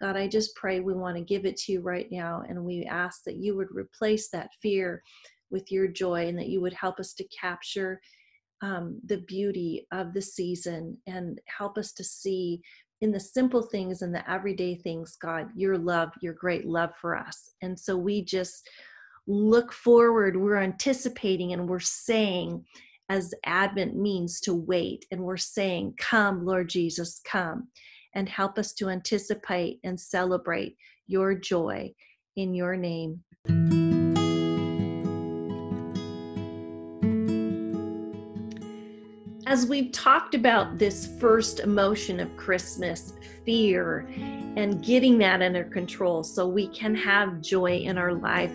God, 0.00 0.16
I 0.16 0.26
just 0.26 0.56
pray 0.56 0.80
we 0.80 0.94
want 0.94 1.16
to 1.16 1.22
give 1.22 1.46
it 1.46 1.56
to 1.58 1.72
you 1.72 1.80
right 1.80 2.10
now. 2.10 2.42
And 2.48 2.64
we 2.64 2.82
ask 2.82 3.22
that 3.22 3.36
you 3.36 3.56
would 3.56 3.68
replace 3.70 4.30
that 4.30 4.50
fear 4.60 5.00
with 5.52 5.70
your 5.70 5.86
joy 5.86 6.26
and 6.26 6.36
that 6.38 6.48
you 6.48 6.60
would 6.60 6.72
help 6.72 6.98
us 6.98 7.12
to 7.14 7.24
capture 7.28 8.00
um, 8.62 9.00
the 9.04 9.18
beauty 9.18 9.86
of 9.92 10.12
the 10.12 10.22
season 10.22 10.98
and 11.06 11.40
help 11.46 11.78
us 11.78 11.92
to 11.92 12.02
see 12.02 12.62
in 13.02 13.10
the 13.10 13.20
simple 13.20 13.62
things 13.62 14.00
and 14.00 14.14
the 14.14 14.30
everyday 14.30 14.76
things, 14.76 15.16
God, 15.20 15.48
your 15.56 15.76
love, 15.76 16.10
your 16.22 16.34
great 16.34 16.64
love 16.64 16.90
for 16.96 17.16
us. 17.16 17.50
And 17.60 17.78
so 17.78 17.96
we 17.96 18.24
just 18.24 18.70
look 19.26 19.72
forward, 19.72 20.36
we're 20.36 20.62
anticipating 20.62 21.52
and 21.52 21.68
we're 21.68 21.80
saying, 21.80 22.64
as 23.08 23.34
Advent 23.44 23.96
means 23.96 24.40
to 24.40 24.54
wait, 24.54 25.04
and 25.10 25.20
we're 25.20 25.36
saying, 25.36 25.94
Come, 25.98 26.46
Lord 26.46 26.68
Jesus, 26.70 27.20
come 27.24 27.68
and 28.14 28.28
help 28.28 28.56
us 28.56 28.72
to 28.74 28.88
anticipate 28.88 29.80
and 29.84 29.98
celebrate 29.98 30.76
your 31.06 31.34
joy 31.34 31.92
in 32.36 32.54
your 32.54 32.76
name. 32.76 34.01
As 39.52 39.66
we've 39.66 39.92
talked 39.92 40.34
about 40.34 40.78
this 40.78 41.10
first 41.20 41.60
emotion 41.60 42.20
of 42.20 42.34
Christmas, 42.38 43.12
fear, 43.44 44.08
and 44.56 44.82
getting 44.82 45.18
that 45.18 45.42
under 45.42 45.62
control 45.62 46.22
so 46.22 46.48
we 46.48 46.68
can 46.68 46.94
have 46.94 47.42
joy 47.42 47.76
in 47.76 47.98
our 47.98 48.14
life, 48.14 48.50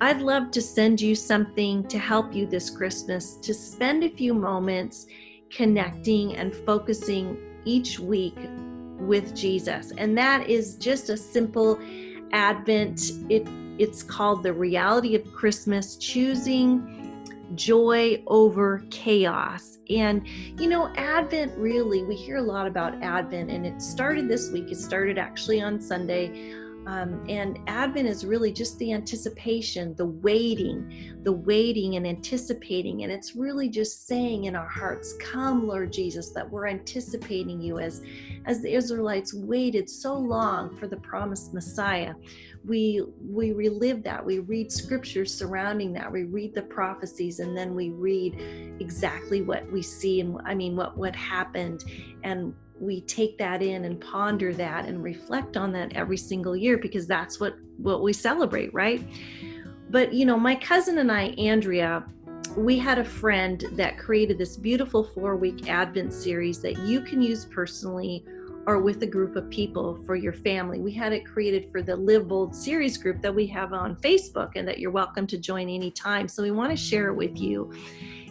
I'd 0.00 0.20
love 0.20 0.52
to 0.52 0.62
send 0.62 1.00
you 1.00 1.16
something 1.16 1.82
to 1.88 1.98
help 1.98 2.32
you 2.32 2.46
this 2.46 2.70
Christmas 2.70 3.34
to 3.38 3.52
spend 3.52 4.04
a 4.04 4.10
few 4.10 4.32
moments 4.32 5.08
connecting 5.50 6.36
and 6.36 6.54
focusing 6.54 7.36
each 7.64 7.98
week 7.98 8.38
with 8.96 9.34
Jesus. 9.34 9.92
And 9.98 10.16
that 10.18 10.48
is 10.48 10.76
just 10.76 11.10
a 11.10 11.16
simple 11.16 11.80
Advent. 12.30 13.10
It 13.28 13.48
it's 13.78 14.04
called 14.04 14.44
the 14.44 14.52
reality 14.52 15.16
of 15.16 15.32
Christmas, 15.32 15.96
choosing 15.96 17.07
joy 17.54 18.22
over 18.26 18.82
chaos. 18.90 19.78
And, 19.90 20.26
you 20.60 20.68
know, 20.68 20.92
Advent 20.96 21.56
really, 21.56 22.02
we 22.02 22.14
hear 22.14 22.36
a 22.36 22.42
lot 22.42 22.66
about 22.66 23.02
Advent, 23.02 23.50
and 23.50 23.66
it 23.66 23.80
started 23.80 24.28
this 24.28 24.50
week. 24.50 24.70
It 24.70 24.76
started 24.76 25.18
actually 25.18 25.60
on 25.60 25.80
Sunday. 25.80 26.54
Um, 26.88 27.22
and 27.28 27.58
Advent 27.66 28.08
is 28.08 28.24
really 28.24 28.50
just 28.50 28.78
the 28.78 28.94
anticipation, 28.94 29.94
the 29.96 30.06
waiting, 30.06 31.18
the 31.22 31.32
waiting 31.32 31.96
and 31.96 32.06
anticipating. 32.06 33.02
And 33.02 33.12
it's 33.12 33.36
really 33.36 33.68
just 33.68 34.06
saying 34.06 34.44
in 34.44 34.56
our 34.56 34.66
hearts, 34.66 35.14
Come, 35.20 35.68
Lord 35.68 35.92
Jesus, 35.92 36.30
that 36.30 36.50
we're 36.50 36.66
anticipating 36.66 37.60
you 37.60 37.78
as, 37.78 38.00
as 38.46 38.62
the 38.62 38.72
Israelites 38.72 39.34
waited 39.34 39.90
so 39.90 40.14
long 40.14 40.78
for 40.78 40.86
the 40.86 40.96
promised 40.96 41.52
Messiah. 41.52 42.14
We 42.66 43.02
we 43.20 43.52
relive 43.52 44.02
that. 44.04 44.24
We 44.24 44.38
read 44.38 44.72
scriptures 44.72 45.32
surrounding 45.32 45.92
that. 45.92 46.10
We 46.10 46.24
read 46.24 46.54
the 46.54 46.62
prophecies 46.62 47.38
and 47.40 47.56
then 47.56 47.74
we 47.74 47.90
read 47.90 48.34
exactly 48.80 49.42
what 49.42 49.70
we 49.70 49.82
see 49.82 50.20
and 50.20 50.38
i 50.44 50.54
mean 50.54 50.74
what 50.74 50.96
what 50.96 51.14
happened. 51.14 51.84
And 52.24 52.54
we 52.80 53.00
take 53.02 53.38
that 53.38 53.62
in 53.62 53.84
and 53.84 54.00
ponder 54.00 54.52
that 54.54 54.86
and 54.86 55.02
reflect 55.02 55.56
on 55.56 55.72
that 55.72 55.92
every 55.94 56.16
single 56.16 56.56
year 56.56 56.78
because 56.78 57.06
that's 57.06 57.40
what 57.40 57.56
what 57.76 58.02
we 58.02 58.12
celebrate 58.12 58.72
right 58.72 59.06
but 59.90 60.12
you 60.12 60.24
know 60.24 60.38
my 60.38 60.54
cousin 60.54 60.98
and 60.98 61.10
i 61.10 61.26
andrea 61.38 62.04
we 62.56 62.78
had 62.78 62.98
a 62.98 63.04
friend 63.04 63.64
that 63.72 63.98
created 63.98 64.38
this 64.38 64.56
beautiful 64.56 65.04
four 65.04 65.36
week 65.36 65.68
advent 65.68 66.12
series 66.12 66.60
that 66.60 66.78
you 66.78 67.00
can 67.00 67.20
use 67.20 67.44
personally 67.44 68.24
or 68.68 68.78
with 68.78 69.02
a 69.02 69.06
group 69.06 69.34
of 69.34 69.48
people 69.48 69.98
for 70.04 70.14
your 70.14 70.32
family. 70.34 70.78
We 70.78 70.92
had 70.92 71.14
it 71.14 71.24
created 71.24 71.72
for 71.72 71.80
the 71.80 71.96
Live 71.96 72.28
Bold 72.28 72.54
series 72.54 72.98
group 72.98 73.22
that 73.22 73.34
we 73.34 73.46
have 73.46 73.72
on 73.72 73.96
Facebook 73.96 74.52
and 74.56 74.68
that 74.68 74.78
you're 74.78 74.90
welcome 74.90 75.26
to 75.28 75.38
join 75.38 75.70
anytime. 75.70 76.28
So 76.28 76.42
we 76.42 76.50
want 76.50 76.70
to 76.70 76.76
share 76.76 77.08
it 77.08 77.14
with 77.14 77.38
you. 77.38 77.72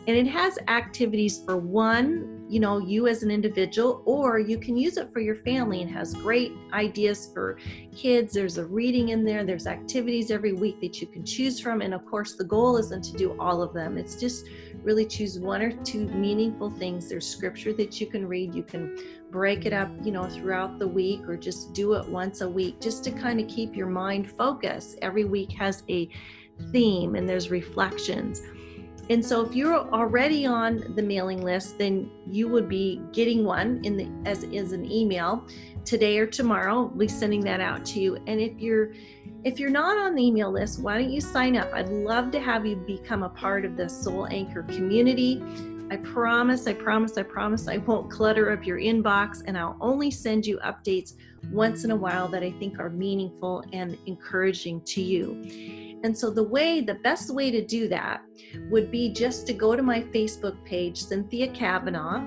And 0.07 0.15
it 0.15 0.27
has 0.27 0.57
activities 0.69 1.43
for 1.45 1.57
one, 1.57 2.45
you 2.47 2.61
know, 2.61 2.77
you 2.77 3.07
as 3.07 3.23
an 3.23 3.29
individual, 3.29 4.03
or 4.05 4.39
you 4.39 4.57
can 4.57 4.77
use 4.77 4.95
it 4.95 5.11
for 5.11 5.19
your 5.19 5.35
family 5.35 5.81
and 5.81 5.91
has 5.91 6.13
great 6.13 6.53
ideas 6.71 7.29
for 7.33 7.57
kids. 7.93 8.33
There's 8.33 8.57
a 8.57 8.65
reading 8.65 9.09
in 9.09 9.25
there, 9.25 9.43
there's 9.43 9.67
activities 9.67 10.31
every 10.31 10.53
week 10.53 10.79
that 10.79 11.01
you 11.01 11.07
can 11.07 11.25
choose 11.25 11.59
from. 11.59 11.81
And 11.81 11.93
of 11.93 12.05
course, 12.05 12.35
the 12.35 12.45
goal 12.45 12.77
isn't 12.77 13.03
to 13.03 13.17
do 13.17 13.37
all 13.37 13.61
of 13.61 13.73
them, 13.73 13.97
it's 13.97 14.15
just 14.15 14.47
really 14.81 15.05
choose 15.05 15.37
one 15.39 15.61
or 15.61 15.71
two 15.83 16.07
meaningful 16.07 16.69
things. 16.69 17.09
There's 17.09 17.27
scripture 17.27 17.73
that 17.73 17.99
you 17.99 18.07
can 18.07 18.25
read. 18.25 18.55
You 18.55 18.63
can 18.63 18.97
break 19.29 19.65
it 19.65 19.73
up, 19.73 19.89
you 20.01 20.13
know, 20.13 20.23
throughout 20.29 20.79
the 20.79 20.87
week 20.87 21.27
or 21.27 21.35
just 21.35 21.73
do 21.73 21.95
it 21.95 22.07
once 22.07 22.39
a 22.39 22.49
week 22.49 22.79
just 22.79 23.03
to 23.03 23.11
kind 23.11 23.41
of 23.41 23.49
keep 23.49 23.75
your 23.75 23.87
mind 23.87 24.31
focused. 24.31 24.97
Every 25.01 25.25
week 25.25 25.51
has 25.53 25.83
a 25.89 26.09
theme 26.71 27.15
and 27.15 27.27
there's 27.27 27.51
reflections. 27.51 28.41
And 29.09 29.25
so 29.25 29.45
if 29.45 29.55
you're 29.55 29.75
already 29.93 30.45
on 30.45 30.93
the 30.95 31.01
mailing 31.01 31.41
list, 31.41 31.77
then 31.77 32.11
you 32.29 32.49
would 32.49 32.67
be 32.67 33.01
getting 33.13 33.45
one 33.45 33.81
in 33.83 33.95
the 33.95 34.07
as 34.25 34.43
is 34.43 34.73
an 34.73 34.89
email 34.91 35.47
today 35.85 36.19
or 36.19 36.27
tomorrow. 36.27 36.83
We'll 36.83 36.97
be 36.97 37.07
sending 37.07 37.41
that 37.41 37.61
out 37.61 37.85
to 37.87 38.01
you. 38.01 38.17
And 38.27 38.41
if 38.41 38.59
you're 38.59 38.91
if 39.43 39.59
you're 39.59 39.69
not 39.69 39.97
on 39.97 40.15
the 40.15 40.23
email 40.23 40.51
list, 40.51 40.81
why 40.81 40.99
don't 40.99 41.09
you 41.09 41.21
sign 41.21 41.55
up? 41.55 41.73
I'd 41.73 41.89
love 41.89 42.31
to 42.31 42.39
have 42.41 42.65
you 42.65 42.75
become 42.75 43.23
a 43.23 43.29
part 43.29 43.63
of 43.63 43.77
the 43.77 43.87
Soul 43.87 44.27
Anchor 44.29 44.63
community. 44.63 45.41
I 45.89 45.95
promise, 45.97 46.67
I 46.67 46.73
promise, 46.73 47.17
I 47.17 47.23
promise 47.23 47.69
I 47.69 47.77
won't 47.77 48.11
clutter 48.11 48.51
up 48.51 48.65
your 48.65 48.77
inbox 48.77 49.41
and 49.45 49.57
I'll 49.57 49.77
only 49.79 50.11
send 50.11 50.45
you 50.45 50.57
updates 50.57 51.13
once 51.49 51.85
in 51.85 51.91
a 51.91 51.95
while 51.95 52.27
that 52.27 52.43
I 52.43 52.51
think 52.51 52.77
are 52.77 52.89
meaningful 52.89 53.63
and 53.71 53.97
encouraging 54.05 54.81
to 54.81 55.01
you. 55.01 55.86
And 56.03 56.17
so, 56.17 56.29
the 56.29 56.43
way, 56.43 56.81
the 56.81 56.95
best 56.95 57.33
way 57.33 57.51
to 57.51 57.65
do 57.65 57.87
that 57.87 58.21
would 58.69 58.91
be 58.91 59.11
just 59.11 59.47
to 59.47 59.53
go 59.53 59.75
to 59.75 59.81
my 59.81 60.01
Facebook 60.01 60.63
page, 60.63 61.01
Cynthia 61.01 61.47
Cavanaugh. 61.49 62.23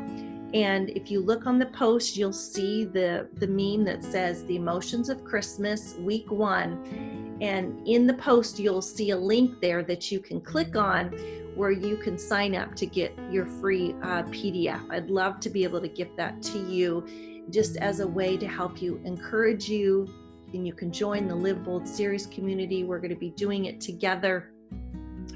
And 0.53 0.91
if 0.91 1.11
you 1.11 1.21
look 1.21 1.47
on 1.47 1.59
the 1.59 1.67
post, 1.67 2.17
you'll 2.17 2.33
see 2.33 2.85
the, 2.85 3.29
the 3.35 3.47
meme 3.47 3.85
that 3.85 4.03
says 4.03 4.45
The 4.45 4.57
Emotions 4.57 5.09
of 5.09 5.25
Christmas, 5.25 5.95
Week 6.01 6.31
One. 6.31 7.39
And 7.41 7.87
in 7.87 8.07
the 8.07 8.15
post, 8.15 8.59
you'll 8.59 8.83
see 8.83 9.11
a 9.11 9.17
link 9.17 9.61
there 9.61 9.85
that 9.85 10.11
you 10.11 10.19
can 10.19 10.41
click 10.41 10.77
on 10.77 11.11
where 11.55 11.71
you 11.71 11.97
can 11.97 12.19
sign 12.19 12.55
up 12.55 12.75
to 12.77 12.87
get 12.87 13.17
your 13.31 13.47
free 13.47 13.95
uh, 14.03 14.25
PDF. 14.25 14.91
I'd 14.91 15.11
love 15.11 15.41
to 15.41 15.51
be 15.51 15.63
able 15.63 15.81
to 15.81 15.89
give 15.89 16.15
that 16.17 16.43
to 16.43 16.59
you 16.59 17.47
just 17.51 17.77
as 17.77 18.01
a 18.01 18.07
way 18.07 18.37
to 18.37 18.47
help 18.47 18.83
you 18.83 19.01
encourage 19.05 19.69
you 19.69 20.09
and 20.55 20.67
you 20.67 20.73
can 20.73 20.93
join 20.93 21.29
the 21.29 21.35
Live 21.35 21.65
Bold 21.65 21.87
series 21.87 22.27
community. 22.27 22.85
We're 22.85 22.99
going 22.99 23.11
to 23.11 23.17
be 23.17 23.31
doing 23.31 23.67
it 23.67 23.81
together, 23.81 24.51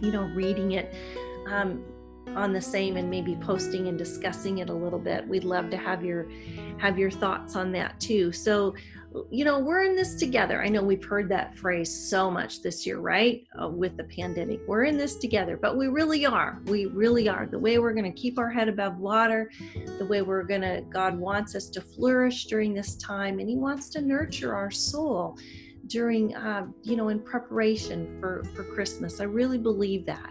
you 0.01 0.13
know, 0.13 0.25
reading 0.35 0.73
it 0.73 0.95
um, 1.49 1.85
on 2.35 2.53
the 2.53 2.61
same 2.61 2.97
and 2.97 3.09
maybe 3.09 3.37
posting 3.37 3.89
and 3.89 3.99
discussing 3.99 4.59
it 4.59 4.71
a 4.71 4.75
little 4.75 4.99
bit. 4.99 5.27
We'd 5.27 5.45
love 5.45 5.71
to 5.71 5.77
have 5.77 6.05
your 6.05 6.27
have 6.79 6.99
your 6.99 7.11
thoughts 7.11 7.57
on 7.57 7.73
that 7.73 7.99
too. 8.01 8.33
So 8.33 8.75
you 9.31 9.45
know, 9.45 9.59
we're 9.59 9.85
in 9.85 9.95
this 9.95 10.17
together. 10.17 10.63
I 10.63 10.69
know 10.69 10.83
we've 10.83 11.05
heard 11.05 11.29
that 11.29 11.57
phrase 11.57 11.93
so 11.93 12.31
much 12.31 12.63
this 12.63 12.85
year, 12.87 12.99
right? 12.99 13.47
Uh, 13.61 13.69
with 13.69 13.97
the 13.97 14.05
pandemic. 14.05 14.61
We're 14.67 14.85
in 14.85 14.97
this 14.97 15.17
together, 15.17 15.57
but 15.57 15.77
we 15.77 15.89
really 15.89 16.27
are. 16.27 16.61
We 16.67 16.87
really 16.87 17.29
are. 17.29 17.47
The 17.47 17.59
way 17.59 17.79
we're 17.79 17.93
going 17.93 18.13
to 18.13 18.21
keep 18.21 18.39
our 18.39 18.51
head 18.51 18.69
above 18.69 18.99
water, 18.99 19.51
the 19.99 20.07
way 20.07 20.23
we're 20.23 20.43
going 20.43 20.63
to, 20.63 20.83
God 20.91 21.19
wants 21.19 21.55
us 21.55 21.69
to 21.71 21.81
flourish 21.81 22.47
during 22.47 22.75
this 22.75 22.97
time, 22.97 23.39
and 23.39 23.49
He 23.49 23.57
wants 23.57 23.89
to 23.91 24.01
nurture 24.01 24.55
our 24.55 24.71
soul 24.71 25.39
during, 25.87 26.35
uh, 26.35 26.67
you 26.83 26.97
know, 26.97 27.09
in 27.09 27.21
preparation 27.21 28.19
for, 28.21 28.43
for 28.55 28.65
Christmas. 28.65 29.21
I 29.21 29.25
really 29.25 29.59
believe 29.59 30.07
that. 30.07 30.31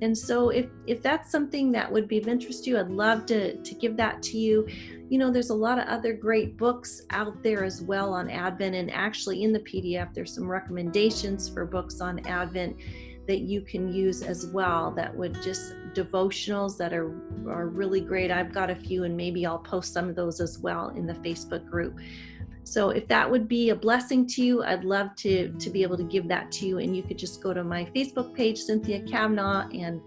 And 0.00 0.16
so 0.16 0.50
if 0.50 0.66
if 0.86 1.02
that's 1.02 1.30
something 1.30 1.72
that 1.72 1.90
would 1.90 2.08
be 2.08 2.18
of 2.18 2.28
interest 2.28 2.64
to 2.64 2.70
you, 2.70 2.78
I'd 2.78 2.90
love 2.90 3.26
to 3.26 3.56
to 3.56 3.74
give 3.74 3.96
that 3.96 4.22
to 4.24 4.38
you. 4.38 4.66
You 5.08 5.18
know, 5.18 5.30
there's 5.30 5.50
a 5.50 5.54
lot 5.54 5.78
of 5.78 5.86
other 5.88 6.12
great 6.12 6.56
books 6.56 7.02
out 7.10 7.42
there 7.42 7.64
as 7.64 7.82
well 7.82 8.12
on 8.12 8.28
Advent 8.30 8.74
and 8.74 8.90
actually 8.92 9.42
in 9.42 9.52
the 9.52 9.60
PDF 9.60 10.12
there's 10.14 10.34
some 10.34 10.48
recommendations 10.48 11.48
for 11.48 11.64
books 11.64 12.00
on 12.00 12.18
Advent 12.26 12.76
that 13.26 13.40
you 13.40 13.60
can 13.60 13.92
use 13.92 14.22
as 14.22 14.46
well 14.46 14.90
that 14.92 15.14
would 15.14 15.34
just 15.42 15.74
devotionals 15.94 16.76
that 16.78 16.92
are 16.92 17.10
are 17.48 17.68
really 17.68 18.00
great. 18.00 18.30
I've 18.30 18.52
got 18.52 18.70
a 18.70 18.74
few 18.74 19.04
and 19.04 19.16
maybe 19.16 19.44
I'll 19.46 19.58
post 19.58 19.92
some 19.92 20.08
of 20.08 20.14
those 20.14 20.40
as 20.40 20.58
well 20.58 20.90
in 20.90 21.06
the 21.06 21.14
Facebook 21.14 21.66
group. 21.66 21.98
So 22.68 22.90
if 22.90 23.08
that 23.08 23.30
would 23.30 23.48
be 23.48 23.70
a 23.70 23.74
blessing 23.74 24.26
to 24.26 24.44
you, 24.44 24.62
I'd 24.62 24.84
love 24.84 25.14
to 25.16 25.48
to 25.48 25.70
be 25.70 25.82
able 25.82 25.96
to 25.96 26.04
give 26.04 26.28
that 26.28 26.52
to 26.52 26.66
you. 26.66 26.78
And 26.78 26.94
you 26.94 27.02
could 27.02 27.18
just 27.18 27.42
go 27.42 27.54
to 27.54 27.64
my 27.64 27.86
Facebook 27.96 28.34
page, 28.34 28.58
Cynthia 28.58 29.00
Cavanaugh, 29.04 29.66
and 29.68 30.02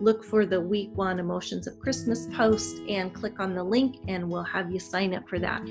look 0.00 0.24
for 0.24 0.46
the 0.46 0.58
week 0.58 0.90
one 0.94 1.18
emotions 1.18 1.66
of 1.66 1.78
Christmas 1.78 2.26
post 2.34 2.78
and 2.88 3.12
click 3.12 3.38
on 3.38 3.54
the 3.54 3.62
link 3.62 3.98
and 4.08 4.28
we'll 4.30 4.42
have 4.42 4.70
you 4.70 4.78
sign 4.78 5.14
up 5.14 5.28
for 5.28 5.38
that. 5.38 5.62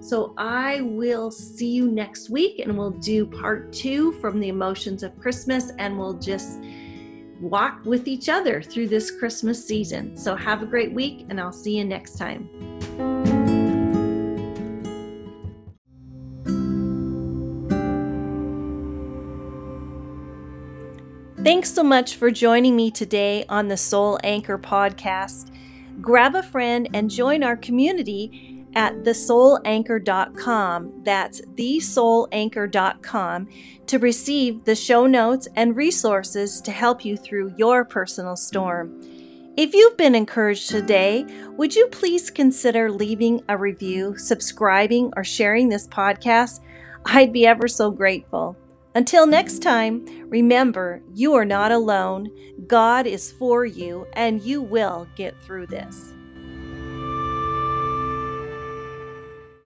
So 0.00 0.34
I 0.36 0.82
will 0.82 1.30
see 1.30 1.70
you 1.70 1.90
next 1.90 2.28
week 2.28 2.58
and 2.58 2.76
we'll 2.76 2.90
do 2.90 3.24
part 3.24 3.72
two 3.72 4.12
from 4.20 4.38
the 4.38 4.48
emotions 4.48 5.02
of 5.02 5.18
Christmas 5.18 5.72
and 5.78 5.98
we'll 5.98 6.18
just 6.18 6.62
walk 7.40 7.84
with 7.86 8.06
each 8.06 8.28
other 8.28 8.60
through 8.60 8.88
this 8.88 9.10
Christmas 9.10 9.66
season. 9.66 10.14
So 10.14 10.36
have 10.36 10.62
a 10.62 10.66
great 10.66 10.92
week 10.92 11.26
and 11.30 11.40
I'll 11.40 11.52
see 11.52 11.78
you 11.78 11.84
next 11.84 12.18
time. 12.18 13.25
Thanks 21.46 21.72
so 21.72 21.84
much 21.84 22.16
for 22.16 22.32
joining 22.32 22.74
me 22.74 22.90
today 22.90 23.44
on 23.48 23.68
the 23.68 23.76
Soul 23.76 24.18
Anchor 24.24 24.58
podcast. 24.58 25.52
Grab 26.00 26.34
a 26.34 26.42
friend 26.42 26.88
and 26.92 27.08
join 27.08 27.44
our 27.44 27.56
community 27.56 28.66
at 28.74 29.04
thesoulanchor.com. 29.04 31.04
That's 31.04 31.40
thesoulanchor.com 31.42 33.48
to 33.86 33.98
receive 34.00 34.64
the 34.64 34.74
show 34.74 35.06
notes 35.06 35.46
and 35.54 35.76
resources 35.76 36.60
to 36.62 36.72
help 36.72 37.04
you 37.04 37.16
through 37.16 37.54
your 37.56 37.84
personal 37.84 38.34
storm. 38.34 39.00
If 39.56 39.72
you've 39.72 39.96
been 39.96 40.16
encouraged 40.16 40.68
today, 40.68 41.24
would 41.56 41.76
you 41.76 41.86
please 41.92 42.28
consider 42.28 42.90
leaving 42.90 43.42
a 43.48 43.56
review, 43.56 44.18
subscribing, 44.18 45.12
or 45.16 45.22
sharing 45.22 45.68
this 45.68 45.86
podcast? 45.86 46.58
I'd 47.04 47.32
be 47.32 47.46
ever 47.46 47.68
so 47.68 47.92
grateful. 47.92 48.56
Until 48.96 49.26
next 49.26 49.58
time, 49.58 50.06
remember 50.30 51.02
you 51.12 51.34
are 51.34 51.44
not 51.44 51.70
alone. 51.70 52.30
God 52.66 53.06
is 53.06 53.30
for 53.30 53.66
you, 53.66 54.06
and 54.14 54.40
you 54.40 54.62
will 54.62 55.06
get 55.16 55.38
through 55.42 55.66
this. 55.66 56.14